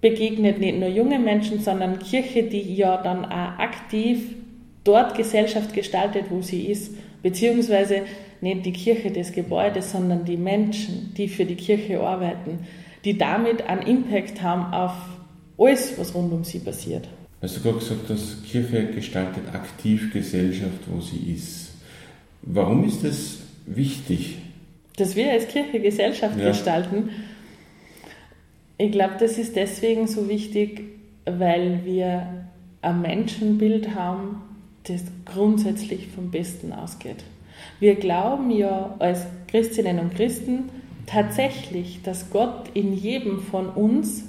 begegnet 0.00 0.60
nicht 0.60 0.78
nur 0.78 0.88
junge 0.88 1.18
Menschen, 1.18 1.60
sondern 1.60 1.98
Kirche, 1.98 2.44
die 2.44 2.74
ja 2.74 3.02
dann 3.02 3.24
auch 3.24 3.58
aktiv 3.58 4.34
dort 4.84 5.16
Gesellschaft 5.16 5.74
gestaltet, 5.74 6.26
wo 6.30 6.40
sie 6.40 6.66
ist, 6.66 6.94
beziehungsweise 7.22 8.02
nicht 8.40 8.64
die 8.64 8.72
Kirche 8.72 9.10
des 9.10 9.32
Gebäudes, 9.32 9.92
sondern 9.92 10.24
die 10.24 10.36
Menschen, 10.36 11.12
die 11.16 11.28
für 11.28 11.44
die 11.44 11.56
Kirche 11.56 12.00
arbeiten, 12.00 12.60
die 13.04 13.18
damit 13.18 13.62
einen 13.62 13.82
Impact 13.82 14.40
haben 14.42 14.72
auf 14.72 14.92
alles, 15.58 15.98
was 15.98 16.14
rund 16.14 16.32
um 16.32 16.44
sie 16.44 16.60
passiert. 16.60 17.08
Hast 17.42 17.56
du 17.56 17.60
gerade 17.60 17.78
gesagt, 17.78 18.10
dass 18.10 18.42
Kirche 18.42 18.86
gestaltet 18.86 19.44
aktiv 19.52 20.12
Gesellschaft, 20.12 20.80
wo 20.86 21.00
sie 21.00 21.32
ist. 21.32 21.72
Warum 22.42 22.84
ist 22.84 23.04
das 23.04 23.38
wichtig? 23.66 24.36
Dass 24.96 25.14
wir 25.14 25.30
als 25.30 25.46
Kirche 25.48 25.80
Gesellschaft 25.80 26.38
ja. 26.38 26.48
gestalten. 26.48 27.10
Ich 28.80 28.92
glaube, 28.92 29.14
das 29.18 29.38
ist 29.38 29.56
deswegen 29.56 30.06
so 30.06 30.28
wichtig, 30.28 30.82
weil 31.24 31.80
wir 31.84 32.46
ein 32.80 33.02
Menschenbild 33.02 33.96
haben, 33.96 34.40
das 34.84 35.02
grundsätzlich 35.24 36.06
vom 36.06 36.30
Besten 36.30 36.72
ausgeht. 36.72 37.24
Wir 37.80 37.96
glauben 37.96 38.52
ja 38.52 38.94
als 39.00 39.26
Christinnen 39.48 39.98
und 39.98 40.14
Christen 40.14 40.70
tatsächlich, 41.06 42.00
dass 42.04 42.30
Gott 42.30 42.70
in 42.74 42.94
jedem 42.94 43.40
von 43.40 43.68
uns 43.68 44.24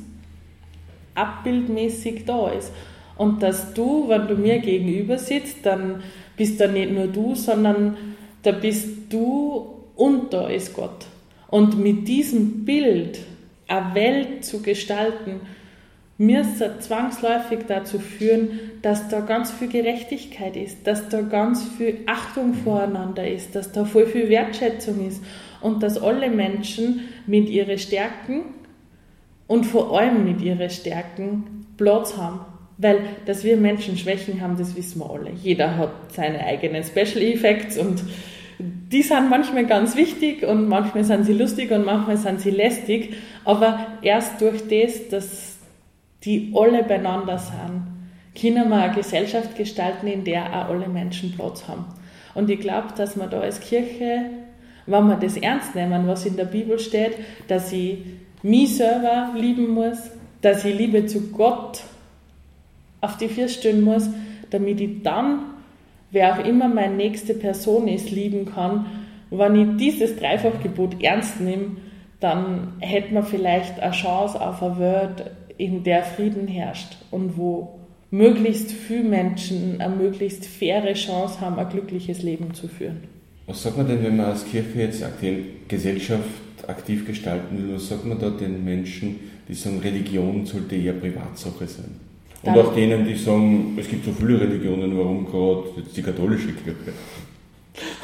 abbildmäßig 1.13 2.25
da 2.25 2.49
ist. 2.49 2.71
Und 3.17 3.43
dass 3.43 3.73
du, 3.75 4.07
wenn 4.07 4.27
du 4.27 4.35
mir 4.35 4.59
gegenüber 4.59 5.19
sitzt, 5.19 5.57
dann 5.63 6.01
bist 6.37 6.59
da 6.59 6.67
nicht 6.67 6.91
nur 6.91 7.07
du, 7.07 7.35
sondern 7.35 7.97
da 8.41 8.51
bist 8.51 8.87
du 9.11 9.75
und 9.95 10.33
da 10.33 10.47
ist 10.47 10.73
Gott. 10.73 11.05
Und 11.49 11.77
mit 11.77 12.07
diesem 12.07 12.65
Bild 12.65 13.19
eine 13.69 13.95
Welt 13.95 14.45
zu 14.45 14.61
gestalten, 14.61 15.41
müsste 16.19 16.79
zwangsläufig 16.79 17.59
dazu 17.67 17.97
führen, 17.97 18.59
dass 18.81 19.07
da 19.07 19.21
ganz 19.21 19.51
viel 19.51 19.69
Gerechtigkeit 19.69 20.57
ist, 20.57 20.85
dass 20.85 21.07
da 21.07 21.21
ganz 21.21 21.63
viel 21.77 21.99
Achtung 22.07 22.53
voreinander 22.53 23.25
ist, 23.25 23.55
dass 23.55 23.71
da 23.71 23.85
voll 23.85 24.05
viel 24.05 24.27
Wertschätzung 24.27 25.07
ist 25.07 25.23
und 25.61 25.81
dass 25.81 25.97
alle 25.97 26.29
Menschen 26.29 27.01
mit 27.25 27.49
ihren 27.49 27.77
Stärken 27.77 28.41
und 29.47 29.65
vor 29.65 29.97
allem 29.97 30.25
mit 30.25 30.41
ihren 30.41 30.69
Stärken 30.69 31.65
Platz 31.77 32.17
haben. 32.17 32.41
Weil, 32.77 32.99
dass 33.25 33.43
wir 33.43 33.57
Menschen 33.57 33.97
Schwächen 33.97 34.41
haben, 34.41 34.57
das 34.57 34.75
wissen 34.75 34.99
wir 34.99 35.09
alle. 35.09 35.31
Jeder 35.41 35.77
hat 35.77 36.13
seine 36.13 36.45
eigenen 36.45 36.83
Special 36.83 37.21
Effects 37.21 37.77
und 37.77 38.03
die 38.59 39.03
sind 39.03 39.29
manchmal 39.29 39.65
ganz 39.65 39.95
wichtig 39.95 40.43
und 40.43 40.67
manchmal 40.67 41.05
sind 41.05 41.25
sie 41.25 41.33
lustig 41.33 41.71
und 41.71 41.85
manchmal 41.85 42.17
sind 42.17 42.41
sie 42.41 42.51
lästig, 42.51 43.15
aber 43.45 43.87
erst 44.01 44.41
durch 44.41 44.67
das, 44.67 45.07
dass 45.09 45.57
die 46.23 46.53
alle 46.53 46.83
beieinander 46.83 47.37
sind, 47.37 47.87
können 48.39 48.69
wir 48.69 48.75
eine 48.75 48.93
Gesellschaft 48.93 49.55
gestalten, 49.55 50.07
in 50.07 50.25
der 50.25 50.47
auch 50.47 50.69
alle 50.69 50.89
Menschen 50.89 51.33
Platz 51.33 51.67
haben. 51.67 51.85
Und 52.35 52.49
ich 52.49 52.59
glaube, 52.59 52.89
dass 52.97 53.15
man 53.15 53.29
da 53.29 53.39
als 53.39 53.61
Kirche, 53.61 54.25
wenn 54.85 55.07
wir 55.07 55.15
das 55.15 55.37
ernst 55.37 55.75
nehmen, 55.75 56.07
was 56.07 56.25
in 56.25 56.35
der 56.35 56.45
Bibel 56.45 56.79
steht, 56.79 57.13
dass 57.47 57.71
ich 57.71 57.99
mich 58.43 58.75
selber 58.75 59.31
lieben 59.35 59.73
muss, 59.73 59.97
dass 60.41 60.65
ich 60.65 60.77
Liebe 60.77 61.05
zu 61.05 61.31
Gott 61.31 61.81
auf 63.01 63.17
die 63.17 63.27
Füße 63.27 63.59
stellen 63.59 63.81
muss, 63.81 64.09
damit 64.49 64.81
ich 64.81 65.01
dann, 65.03 65.48
wer 66.11 66.33
auch 66.33 66.45
immer 66.45 66.67
meine 66.67 66.95
nächste 66.95 67.33
Person 67.33 67.87
ist, 67.87 68.11
lieben 68.11 68.45
kann. 68.45 68.85
Wenn 69.29 69.55
ich 69.55 69.77
dieses 69.77 70.15
Dreifachgebot 70.17 71.01
ernst 71.03 71.39
nehme, 71.39 71.77
dann 72.19 72.73
hätte 72.79 73.13
man 73.13 73.23
vielleicht 73.23 73.79
eine 73.79 73.91
Chance 73.91 74.41
auf 74.41 74.61
eine 74.61 74.79
Welt, 74.79 75.31
in 75.57 75.83
der 75.83 76.03
Frieden 76.03 76.47
herrscht 76.47 76.95
und 77.11 77.37
wo 77.37 77.79
möglichst 78.11 78.71
viele 78.71 79.03
Menschen 79.03 79.81
eine 79.81 79.95
möglichst 79.95 80.45
faire 80.45 80.93
Chance 80.93 81.41
haben, 81.41 81.59
ein 81.59 81.69
glückliches 81.69 82.23
Leben 82.23 82.53
zu 82.53 82.67
führen. 82.67 83.03
Was 83.45 83.63
sagt 83.63 83.77
man 83.77 83.87
denn, 83.87 84.03
wenn 84.03 84.15
man 84.15 84.27
als 84.27 84.45
Kirche 84.45 84.79
jetzt 84.79 85.03
aktuell 85.03 85.43
Gesellschaft 85.67 86.23
aktiv 86.67 87.05
gestalten 87.05 87.57
will, 87.57 87.75
was 87.75 87.89
sagt 87.89 88.05
man 88.05 88.19
da 88.19 88.29
den 88.29 88.63
Menschen, 88.63 89.19
die 89.47 89.53
sagen, 89.53 89.79
Religion 89.79 90.45
sollte 90.45 90.75
eher 90.75 90.93
Privatsache 90.93 91.67
sein? 91.67 92.08
Und 92.43 92.57
auch 92.57 92.73
denen, 92.73 93.05
die 93.05 93.15
sagen, 93.15 93.77
es 93.77 93.87
gibt 93.87 94.05
so 94.05 94.11
viele 94.11 94.39
Religionen, 94.39 94.97
warum 94.97 95.25
gerade 95.25 95.63
jetzt 95.77 95.95
die 95.95 96.01
katholische 96.01 96.53
Kirche? 96.53 96.93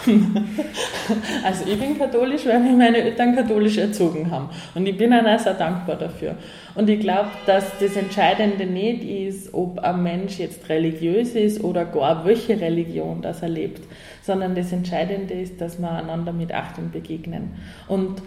Also 1.43 1.65
ich 1.69 1.79
bin 1.79 1.97
katholisch, 1.97 2.45
weil 2.45 2.59
mich 2.59 2.75
meine 2.75 2.97
Eltern 2.97 3.35
katholisch 3.35 3.77
erzogen 3.77 4.29
haben. 4.31 4.49
Und 4.73 4.87
ich 4.87 4.97
bin 4.97 5.11
ihnen 5.11 5.37
sehr 5.37 5.53
dankbar 5.53 5.97
dafür. 5.97 6.35
Und 6.75 6.89
ich 6.89 6.99
glaube, 6.99 7.29
dass 7.45 7.77
das 7.79 7.95
Entscheidende 7.95 8.65
nicht 8.65 9.03
ist, 9.03 9.53
ob 9.53 9.79
ein 9.79 10.03
Mensch 10.03 10.39
jetzt 10.39 10.67
religiös 10.69 11.35
ist 11.35 11.63
oder 11.63 11.85
gar 11.85 12.25
welche 12.25 12.59
Religion 12.59 13.21
das 13.21 13.41
er 13.41 13.49
lebt, 13.49 13.81
sondern 14.21 14.55
das 14.55 14.71
Entscheidende 14.71 15.33
ist, 15.33 15.59
dass 15.61 15.79
wir 15.79 15.91
einander 15.91 16.33
mit 16.33 16.53
Achtung 16.53 16.91
begegnen. 16.91 17.55
Und 17.87 18.21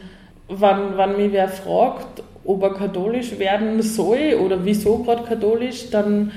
wenn, 0.48 0.96
wenn 0.96 1.16
mich 1.16 1.32
wer 1.32 1.48
fragt, 1.48 2.22
ob 2.48 2.62
er 2.62 2.72
katholisch 2.72 3.38
werden 3.38 3.82
soll 3.82 4.38
oder 4.42 4.64
wieso 4.64 5.02
gerade 5.02 5.22
katholisch, 5.24 5.90
dann 5.90 6.32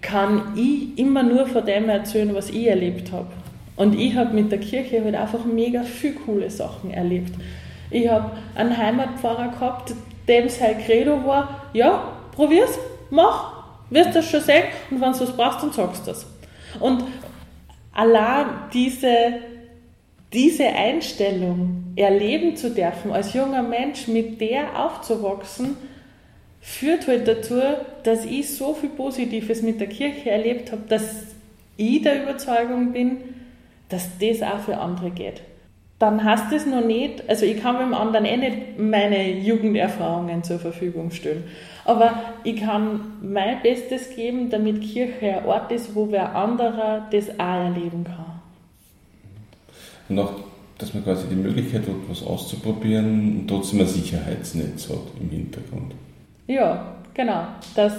kann 0.00 0.54
ich 0.56 0.98
immer 0.98 1.22
nur 1.22 1.46
von 1.46 1.64
dem 1.64 1.88
erzählen, 1.88 2.34
was 2.34 2.50
ich 2.50 2.66
erlebt 2.66 3.12
habe. 3.12 3.28
Und 3.76 3.94
ich 3.94 4.16
habe 4.16 4.34
mit 4.34 4.50
der 4.50 4.58
Kirche 4.58 5.02
halt 5.04 5.14
einfach 5.14 5.44
mega 5.44 5.84
viel 5.84 6.14
coole 6.14 6.50
Sachen 6.50 6.90
erlebt. 6.90 7.32
Ich 7.90 8.08
habe 8.08 8.32
einen 8.56 8.76
Heimatpfarrer 8.76 9.52
gehabt, 9.52 9.94
dem 10.26 10.48
sein 10.48 10.76
Credo 10.84 11.24
war, 11.24 11.66
ja, 11.72 12.12
probier's, 12.34 12.76
mach, 13.08 13.52
wirst 13.90 14.16
das 14.16 14.28
schon 14.28 14.40
sehen 14.40 14.64
und 14.90 15.00
wenn 15.00 15.12
du 15.12 15.20
was 15.20 15.36
brauchst, 15.36 15.62
dann 15.62 15.70
sagst 15.70 16.02
du 16.04 16.10
das. 16.10 16.26
Und 16.80 17.04
allein 17.92 18.46
diese, 18.72 19.08
diese 20.32 20.66
Einstellung 20.66 21.92
erleben 21.96 22.56
zu 22.56 22.70
dürfen, 22.70 23.12
als 23.12 23.32
junger 23.32 23.62
Mensch 23.62 24.08
mit 24.08 24.40
der 24.40 24.78
aufzuwachsen, 24.78 25.76
führt 26.60 27.06
halt 27.06 27.26
dazu, 27.26 27.60
dass 28.02 28.24
ich 28.24 28.54
so 28.54 28.74
viel 28.74 28.90
Positives 28.90 29.62
mit 29.62 29.80
der 29.80 29.88
Kirche 29.88 30.30
erlebt 30.30 30.72
habe, 30.72 30.82
dass 30.88 31.24
ich 31.76 32.02
der 32.02 32.22
Überzeugung 32.22 32.92
bin, 32.92 33.18
dass 33.88 34.18
das 34.18 34.42
auch 34.42 34.58
für 34.58 34.76
andere 34.76 35.10
geht. 35.10 35.42
Dann 35.98 36.22
hast 36.22 36.52
es 36.52 36.64
noch 36.66 36.84
nicht, 36.84 37.28
also 37.28 37.44
ich 37.44 37.60
kann 37.60 37.78
dem 37.78 37.94
anderen 37.94 38.24
eh 38.24 38.36
nicht 38.36 38.78
meine 38.78 39.32
Jugenderfahrungen 39.32 40.44
zur 40.44 40.60
Verfügung 40.60 41.10
stellen. 41.10 41.44
Aber 41.84 42.22
ich 42.44 42.60
kann 42.60 43.16
mein 43.20 43.62
Bestes 43.62 44.14
geben, 44.14 44.50
damit 44.50 44.82
Kirche 44.82 45.38
ein 45.38 45.46
Ort 45.46 45.72
ist, 45.72 45.96
wo 45.96 46.10
wer 46.10 46.36
anderer 46.36 47.08
das 47.10 47.30
auch 47.40 47.64
erleben 47.64 48.04
kann. 48.04 48.37
Und 50.08 50.18
auch, 50.18 50.32
dass 50.78 50.94
man 50.94 51.04
quasi 51.04 51.26
die 51.28 51.34
Möglichkeit 51.34 51.82
hat, 51.82 51.94
was 52.08 52.22
auszuprobieren 52.22 53.40
und 53.40 53.48
trotzdem 53.48 53.80
ein 53.80 53.86
Sicherheitsnetz 53.86 54.88
hat 54.88 54.98
im 55.20 55.30
Hintergrund. 55.30 55.94
Ja, 56.46 56.96
genau. 57.14 57.42
Dass 57.74 57.94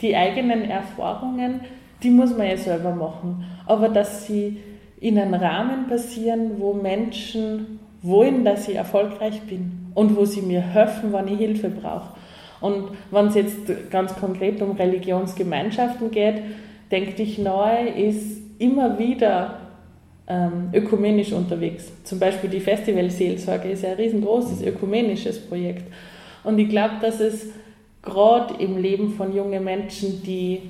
die 0.00 0.16
eigenen 0.16 0.68
Erfahrungen, 0.68 1.60
die 2.02 2.10
muss 2.10 2.36
man 2.36 2.48
ja 2.48 2.56
selber 2.56 2.94
machen. 2.94 3.44
Aber 3.66 3.88
dass 3.88 4.26
sie 4.26 4.58
in 5.00 5.18
einem 5.18 5.34
Rahmen 5.34 5.86
passieren, 5.88 6.52
wo 6.58 6.74
Menschen 6.74 7.78
wollen, 8.02 8.44
dass 8.44 8.68
ich 8.68 8.76
erfolgreich 8.76 9.40
bin 9.42 9.90
und 9.94 10.16
wo 10.16 10.24
sie 10.24 10.42
mir 10.42 10.60
helfen, 10.60 11.12
wenn 11.12 11.28
ich 11.28 11.38
Hilfe 11.38 11.68
brauche. 11.68 12.14
Und 12.60 12.90
wenn 13.10 13.26
es 13.26 13.34
jetzt 13.34 13.90
ganz 13.90 14.14
konkret 14.16 14.60
um 14.62 14.72
Religionsgemeinschaften 14.72 16.10
geht, 16.10 16.42
denke 16.90 17.22
ich, 17.22 17.38
neu 17.38 17.88
ist 17.88 18.38
immer 18.58 18.98
wieder 18.98 19.60
ähm, 20.28 20.68
ökumenisch 20.72 21.32
unterwegs. 21.32 21.90
Zum 22.04 22.18
Beispiel 22.18 22.50
die 22.50 22.60
Festivalseelsorge 22.60 23.70
ist 23.70 23.82
ja 23.82 23.90
ein 23.90 23.96
riesengroßes 23.96 24.62
ökumenisches 24.62 25.40
Projekt. 25.40 25.90
Und 26.44 26.58
ich 26.58 26.68
glaube, 26.68 26.94
dass 27.00 27.18
es 27.20 27.46
gerade 28.02 28.62
im 28.62 28.76
Leben 28.76 29.12
von 29.14 29.34
jungen 29.34 29.64
Menschen, 29.64 30.22
die 30.22 30.62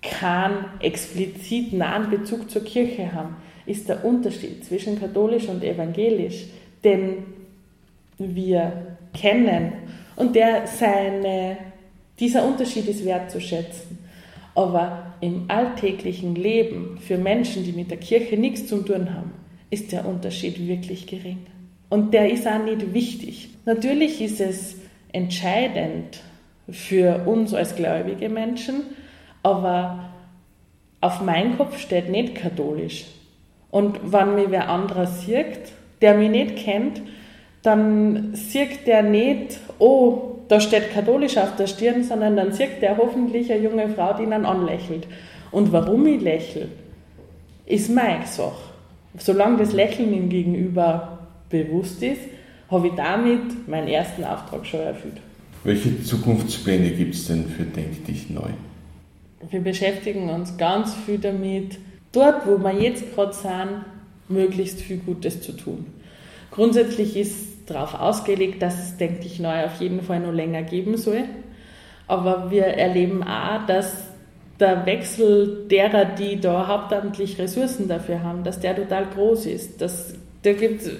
keinen 0.00 0.64
explizit 0.80 1.72
nahen 1.72 2.08
Bezug 2.08 2.50
zur 2.50 2.64
Kirche 2.64 3.12
haben, 3.12 3.36
ist 3.66 3.88
der 3.88 4.04
Unterschied 4.04 4.64
zwischen 4.64 4.98
katholisch 4.98 5.48
und 5.48 5.62
evangelisch, 5.62 6.46
den 6.82 7.24
wir 8.18 8.96
kennen 9.12 9.72
und 10.16 10.34
der 10.34 10.66
seine, 10.66 11.56
dieser 12.18 12.44
Unterschied 12.44 12.88
ist 12.88 13.04
wertzuschätzen. 13.04 13.98
Aber 14.54 15.09
im 15.20 15.44
alltäglichen 15.48 16.34
Leben 16.34 16.98
für 16.98 17.18
Menschen, 17.18 17.64
die 17.64 17.72
mit 17.72 17.90
der 17.90 17.98
Kirche 17.98 18.36
nichts 18.36 18.66
zu 18.66 18.82
tun 18.82 19.14
haben, 19.14 19.32
ist 19.70 19.92
der 19.92 20.06
Unterschied 20.06 20.66
wirklich 20.66 21.06
gering. 21.06 21.46
Und 21.88 22.14
der 22.14 22.30
ist 22.30 22.46
auch 22.46 22.62
nicht 22.62 22.94
wichtig. 22.94 23.50
Natürlich 23.66 24.20
ist 24.20 24.40
es 24.40 24.76
entscheidend 25.12 26.20
für 26.70 27.26
uns 27.26 27.52
als 27.52 27.76
gläubige 27.76 28.28
Menschen, 28.28 28.82
aber 29.42 30.10
auf 31.00 31.20
meinem 31.20 31.56
Kopf 31.56 31.78
steht 31.78 32.08
nicht 32.10 32.34
katholisch. 32.34 33.06
Und 33.70 34.12
wenn 34.12 34.34
mich 34.34 34.50
wer 34.50 34.68
anderer 34.68 35.06
sieht, 35.06 35.72
der 36.00 36.14
mich 36.14 36.30
nicht 36.30 36.56
kennt, 36.56 37.02
dann 37.62 38.34
sieht 38.34 38.86
der 38.86 39.02
nicht, 39.02 39.58
oh, 39.78 40.39
da 40.50 40.58
steht 40.58 40.92
katholisch 40.92 41.36
auf 41.36 41.54
der 41.54 41.68
Stirn, 41.68 42.02
sondern 42.02 42.34
dann 42.34 42.52
sieht 42.52 42.82
der 42.82 42.96
hoffentlich 42.96 43.52
eine 43.52 43.62
junge 43.62 43.88
Frau, 43.88 44.14
die 44.14 44.24
ihn 44.24 44.32
anlächelt. 44.32 45.06
Und 45.52 45.70
warum 45.70 46.04
ich 46.08 46.20
lächle, 46.20 46.66
ist 47.66 47.88
meine 47.88 48.26
Sache. 48.26 48.60
Solange 49.16 49.58
das 49.58 49.72
Lächeln 49.72 50.12
ihm 50.12 50.28
gegenüber 50.28 51.20
bewusst 51.50 52.02
ist, 52.02 52.22
habe 52.68 52.88
ich 52.88 52.94
damit 52.94 53.68
meinen 53.68 53.86
ersten 53.86 54.24
Auftrag 54.24 54.66
schon 54.66 54.80
erfüllt. 54.80 55.18
Welche 55.62 56.02
Zukunftspläne 56.02 56.90
gibt 56.90 57.14
es 57.14 57.28
denn 57.28 57.44
für 57.48 57.62
Denk 57.62 58.04
dich 58.06 58.28
neu? 58.28 58.50
Wir 59.50 59.60
beschäftigen 59.60 60.30
uns 60.30 60.56
ganz 60.56 60.96
viel 61.06 61.18
damit, 61.18 61.78
dort, 62.10 62.44
wo 62.48 62.58
wir 62.58 62.72
jetzt 62.72 63.14
gerade 63.14 63.32
sind, 63.32 63.84
möglichst 64.28 64.80
viel 64.80 64.96
Gutes 64.96 65.42
zu 65.42 65.52
tun. 65.52 65.86
Grundsätzlich 66.50 67.16
ist 67.16 67.49
darauf 67.70 67.94
ausgelegt, 67.94 68.60
dass 68.62 68.78
es, 68.78 68.96
denke 68.96 69.26
ich, 69.26 69.40
neu 69.40 69.64
auf 69.64 69.80
jeden 69.80 70.02
Fall 70.02 70.20
noch 70.20 70.32
länger 70.32 70.62
geben 70.62 70.96
soll. 70.96 71.24
Aber 72.06 72.50
wir 72.50 72.64
erleben 72.64 73.22
auch, 73.22 73.66
dass 73.66 74.04
der 74.58 74.84
Wechsel 74.84 75.66
derer, 75.70 76.04
die 76.04 76.40
da 76.40 76.66
hauptamtlich 76.66 77.38
Ressourcen 77.38 77.88
dafür 77.88 78.22
haben, 78.22 78.44
dass 78.44 78.60
der 78.60 78.76
total 78.76 79.06
groß 79.06 79.46
ist. 79.46 79.80
Dass, 79.80 80.14
da 80.42 80.52
gibt 80.52 80.82
es 80.82 80.90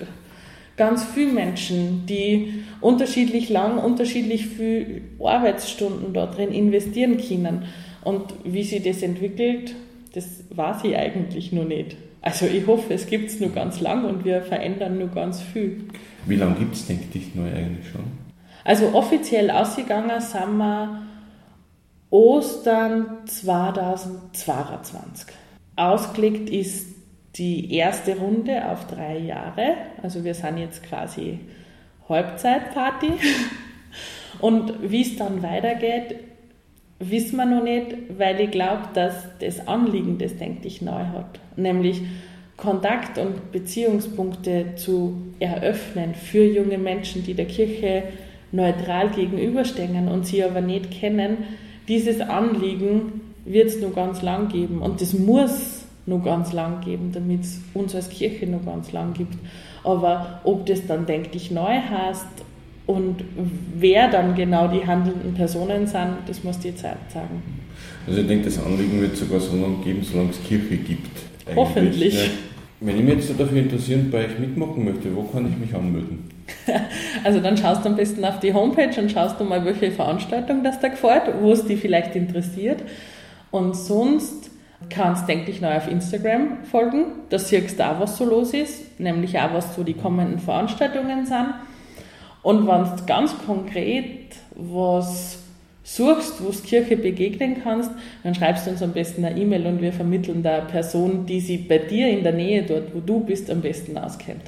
ganz 0.77 1.05
viele 1.05 1.33
Menschen, 1.33 2.07
die 2.07 2.63
unterschiedlich 2.81 3.51
lang, 3.51 3.79
unterschiedlich 3.79 4.47
viel 4.47 5.03
Arbeitsstunden 5.23 6.15
da 6.15 6.27
drin 6.27 6.53
investieren 6.53 7.19
können. 7.19 7.65
Und 8.03 8.35
wie 8.45 8.65
sich 8.65 8.83
das 8.83 9.03
entwickelt, 9.03 9.75
das 10.15 10.45
weiß 10.51 10.85
ich 10.85 10.97
eigentlich 10.97 11.53
noch 11.53 11.67
nicht. 11.67 11.97
Also 12.23 12.47
ich 12.47 12.67
hoffe, 12.67 12.95
es 12.95 13.07
gibt 13.07 13.31
es 13.31 13.39
nur 13.41 13.51
ganz 13.51 13.81
lang 13.81 14.05
und 14.05 14.25
wir 14.25 14.43
verändern 14.43 14.99
nur 14.99 15.09
ganz 15.09 15.41
viel. 15.41 15.85
Wie 16.27 16.37
lange 16.37 16.57
gibt 16.57 16.75
es, 16.75 16.87
denke 16.87 17.19
ich, 17.19 17.35
neu 17.35 17.49
eigentlich 17.49 17.89
schon? 17.89 18.05
Also 18.65 18.93
offiziell 18.93 19.51
ausgegangen 19.51 20.21
sind 20.21 20.59
wir 20.59 21.03
Ostern 22.11 23.27
2022. 23.27 25.35
Ausgelegt 25.77 26.51
ist 26.51 26.89
die 27.37 27.75
erste 27.75 28.19
Runde 28.19 28.69
auf 28.69 28.87
drei 28.87 29.17
Jahre. 29.19 29.77
Also 30.03 30.25
wir 30.25 30.35
sind 30.35 30.59
jetzt 30.59 30.83
quasi 30.83 31.39
Halbzeitparty. 32.09 33.13
Und 34.41 34.91
wie 34.91 35.03
es 35.03 35.17
dann 35.17 35.43
weitergeht, 35.43 36.17
wissen 37.01 37.37
wir 37.37 37.47
noch 37.47 37.65
nicht, 37.65 37.97
weil 38.17 38.39
ich 38.41 38.51
glaube, 38.51 38.83
dass 38.95 39.15
das 39.41 39.67
Anliegen 39.67 40.19
das, 40.19 40.37
denke 40.37 40.69
ich, 40.69 40.83
neu 40.83 41.05
hat. 41.05 41.41
Nämlich 41.57 42.03
Kontakt- 42.57 43.19
und 43.19 43.53
Beziehungspunkte 43.53 44.75
zu 44.77 45.15
eröffnen 45.41 46.15
für 46.15 46.45
junge 46.45 46.77
Menschen, 46.77 47.25
die 47.25 47.33
der 47.33 47.47
Kirche 47.47 48.05
neutral 48.53 49.09
gegenüberstehen 49.09 50.09
und 50.09 50.27
sie 50.27 50.45
aber 50.45 50.61
nicht 50.61 50.91
kennen, 50.91 51.39
dieses 51.89 52.21
Anliegen 52.21 53.23
wird 53.47 53.69
es 53.69 53.81
nur 53.81 53.95
ganz 53.95 54.21
lang 54.21 54.49
geben 54.49 54.83
und 54.83 55.01
das 55.01 55.15
muss 55.15 55.85
nur 56.05 56.23
ganz 56.23 56.53
lang 56.53 56.83
geben, 56.83 57.13
damit 57.13 57.45
es 57.45 57.61
uns 57.73 57.95
als 57.95 58.11
Kirche 58.11 58.47
nur 58.47 58.61
ganz 58.61 58.93
lang 58.93 59.15
gibt. 59.15 59.37
Aber 59.83 60.41
ob 60.45 60.67
das 60.67 60.87
dann, 60.87 61.07
denke 61.07 61.31
ich, 61.37 61.51
neu 61.51 61.81
heißt 61.81 62.27
und 62.90 63.22
wer 63.79 64.11
dann 64.11 64.35
genau 64.35 64.66
die 64.66 64.85
handelnden 64.85 65.33
Personen 65.33 65.87
sind, 65.87 66.16
das 66.26 66.42
muss 66.42 66.59
die 66.59 66.74
Zeit 66.74 66.98
sagen. 67.12 67.40
Also 68.05 68.20
ich 68.20 68.26
denke, 68.26 68.46
das 68.46 68.59
Anliegen 68.59 69.00
wird 69.00 69.16
sogar 69.16 69.38
so 69.38 69.57
lange 69.57 69.76
geben, 69.85 70.03
solange 70.03 70.31
es 70.31 70.42
Kirche 70.42 70.76
gibt. 70.76 71.09
Hoffentlich. 71.55 72.14
Ja. 72.14 72.31
Wenn 72.81 72.96
ich 72.96 73.05
mich 73.05 73.14
jetzt 73.14 73.38
dafür 73.38 73.59
interessieren 73.59 74.09
bei 74.11 74.24
euch 74.24 74.38
mitmachen 74.40 74.85
möchte, 74.85 75.14
wo 75.14 75.22
kann 75.22 75.48
ich 75.48 75.57
mich 75.57 75.74
anmelden? 75.74 76.29
Also 77.22 77.38
dann 77.38 77.57
schaust 77.57 77.85
du 77.85 77.90
am 77.90 77.96
besten 77.96 78.24
auf 78.24 78.40
die 78.40 78.53
Homepage 78.53 78.98
und 79.00 79.12
schaust 79.12 79.38
du 79.38 79.44
mal, 79.44 79.64
welche 79.64 79.92
Veranstaltung 79.92 80.64
das 80.64 80.81
da 80.81 80.88
gefällt, 80.88 81.22
wo 81.40 81.53
es 81.53 81.64
dich 81.64 81.79
vielleicht 81.79 82.16
interessiert. 82.16 82.83
Und 83.53 83.76
sonst 83.76 84.50
kannst, 84.88 85.29
denke 85.29 85.50
ich, 85.50 85.61
neu 85.61 85.76
auf 85.76 85.88
Instagram 85.88 86.64
folgen. 86.64 87.05
Da 87.29 87.38
siehst 87.38 87.79
du 87.79 87.88
auch, 87.88 88.00
was 88.00 88.16
so 88.16 88.24
los 88.24 88.55
ist, 88.55 88.98
nämlich 88.98 89.38
auch, 89.38 89.53
was 89.53 89.76
so 89.76 89.85
die 89.85 89.94
kommenden 89.94 90.38
Veranstaltungen 90.38 91.26
sind. 91.26 91.55
Und 92.42 92.66
wenn 92.66 92.85
du 92.85 93.07
ganz 93.07 93.35
konkret 93.46 94.37
was 94.55 95.38
suchst, 95.83 96.42
wo 96.42 96.50
du 96.50 96.59
Kirche 96.59 96.96
begegnen 96.96 97.57
kannst, 97.62 97.90
dann 98.22 98.35
schreibst 98.35 98.66
du 98.66 98.70
uns 98.70 98.83
am 98.83 98.92
besten 98.92 99.24
eine 99.24 99.38
E-Mail 99.38 99.66
und 99.66 99.83
wir 99.83 99.92
vermitteln 99.92 100.42
da 100.42 100.59
eine 100.59 100.66
Person, 100.66 101.26
die 101.26 101.40
sich 101.40 101.66
bei 101.66 101.79
dir 101.79 102.09
in 102.09 102.22
der 102.22 102.33
Nähe 102.33 102.62
dort, 102.62 102.94
wo 102.94 103.00
du 103.00 103.20
bist, 103.20 103.50
am 103.50 103.61
besten 103.61 103.98
auskennt. 103.98 104.42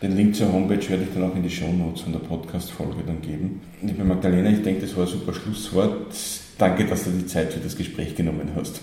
Den 0.00 0.16
Link 0.16 0.36
zur 0.36 0.52
Homepage 0.52 0.88
werde 0.88 1.04
ich 1.04 1.14
dann 1.14 1.30
auch 1.30 1.34
in 1.34 1.42
die 1.42 1.50
Show 1.50 1.72
Notes 1.72 2.02
von 2.02 2.12
der 2.12 2.20
Podcast-Folge 2.20 3.02
dann 3.06 3.20
geben. 3.20 3.60
Liebe 3.82 4.04
Magdalena, 4.04 4.50
ich 4.50 4.62
denke, 4.62 4.82
das 4.82 4.96
war 4.96 5.04
ein 5.04 5.10
super 5.10 5.34
Schlusswort. 5.34 6.14
Danke, 6.56 6.84
dass 6.84 7.04
du 7.04 7.10
die 7.10 7.26
Zeit 7.26 7.52
für 7.52 7.60
das 7.60 7.76
Gespräch 7.76 8.14
genommen 8.14 8.50
hast. 8.56 8.78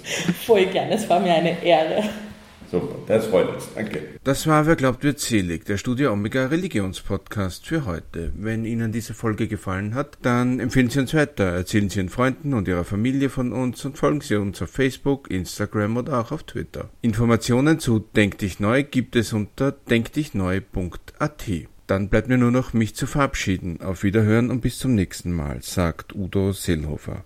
Voll 0.45 0.65
gerne, 0.65 0.93
es 0.93 1.09
war 1.09 1.19
mir 1.19 1.33
eine 1.33 1.63
Ehre. 1.63 2.03
Super, 2.71 2.95
das 3.07 3.27
freut 3.27 3.49
uns. 3.49 3.69
Danke. 3.75 4.01
Das 4.23 4.47
war 4.47 4.65
Wer 4.65 4.75
glaubt 4.75 5.03
wird 5.03 5.19
selig, 5.19 5.65
der 5.65 5.77
Studio 5.77 6.11
Omega 6.11 6.47
Religionspodcast 6.47 7.67
für 7.67 7.85
heute. 7.85 8.31
Wenn 8.35 8.65
Ihnen 8.65 8.91
diese 8.91 9.13
Folge 9.13 9.47
gefallen 9.47 9.93
hat, 9.93 10.17
dann 10.21 10.59
empfehlen 10.59 10.89
Sie 10.89 10.99
uns 10.99 11.13
weiter, 11.13 11.43
erzählen 11.43 11.89
Sie 11.89 11.99
Ihren 11.99 12.09
Freunden 12.09 12.53
und 12.53 12.67
Ihrer 12.67 12.83
Familie 12.83 13.29
von 13.29 13.53
uns 13.53 13.85
und 13.85 13.97
folgen 13.97 14.21
Sie 14.21 14.35
uns 14.35 14.61
auf 14.61 14.71
Facebook, 14.71 15.29
Instagram 15.29 15.97
oder 15.97 16.19
auch 16.19 16.31
auf 16.31 16.43
Twitter. 16.43 16.89
Informationen 17.01 17.79
zu 17.79 17.99
Denk 17.99 18.37
dich 18.39 18.59
neu 18.59 18.83
gibt 18.83 19.15
es 19.15 19.33
unter 19.33 19.71
denkdichneu.at. 19.71 21.43
Dann 21.87 22.09
bleibt 22.09 22.29
mir 22.29 22.37
nur 22.37 22.51
noch, 22.51 22.73
mich 22.73 22.95
zu 22.95 23.05
verabschieden. 23.05 23.81
Auf 23.81 24.03
Wiederhören 24.03 24.49
und 24.49 24.61
bis 24.61 24.79
zum 24.79 24.95
nächsten 24.95 25.31
Mal, 25.31 25.61
sagt 25.61 26.15
Udo 26.15 26.51
Seelhofer. 26.51 27.23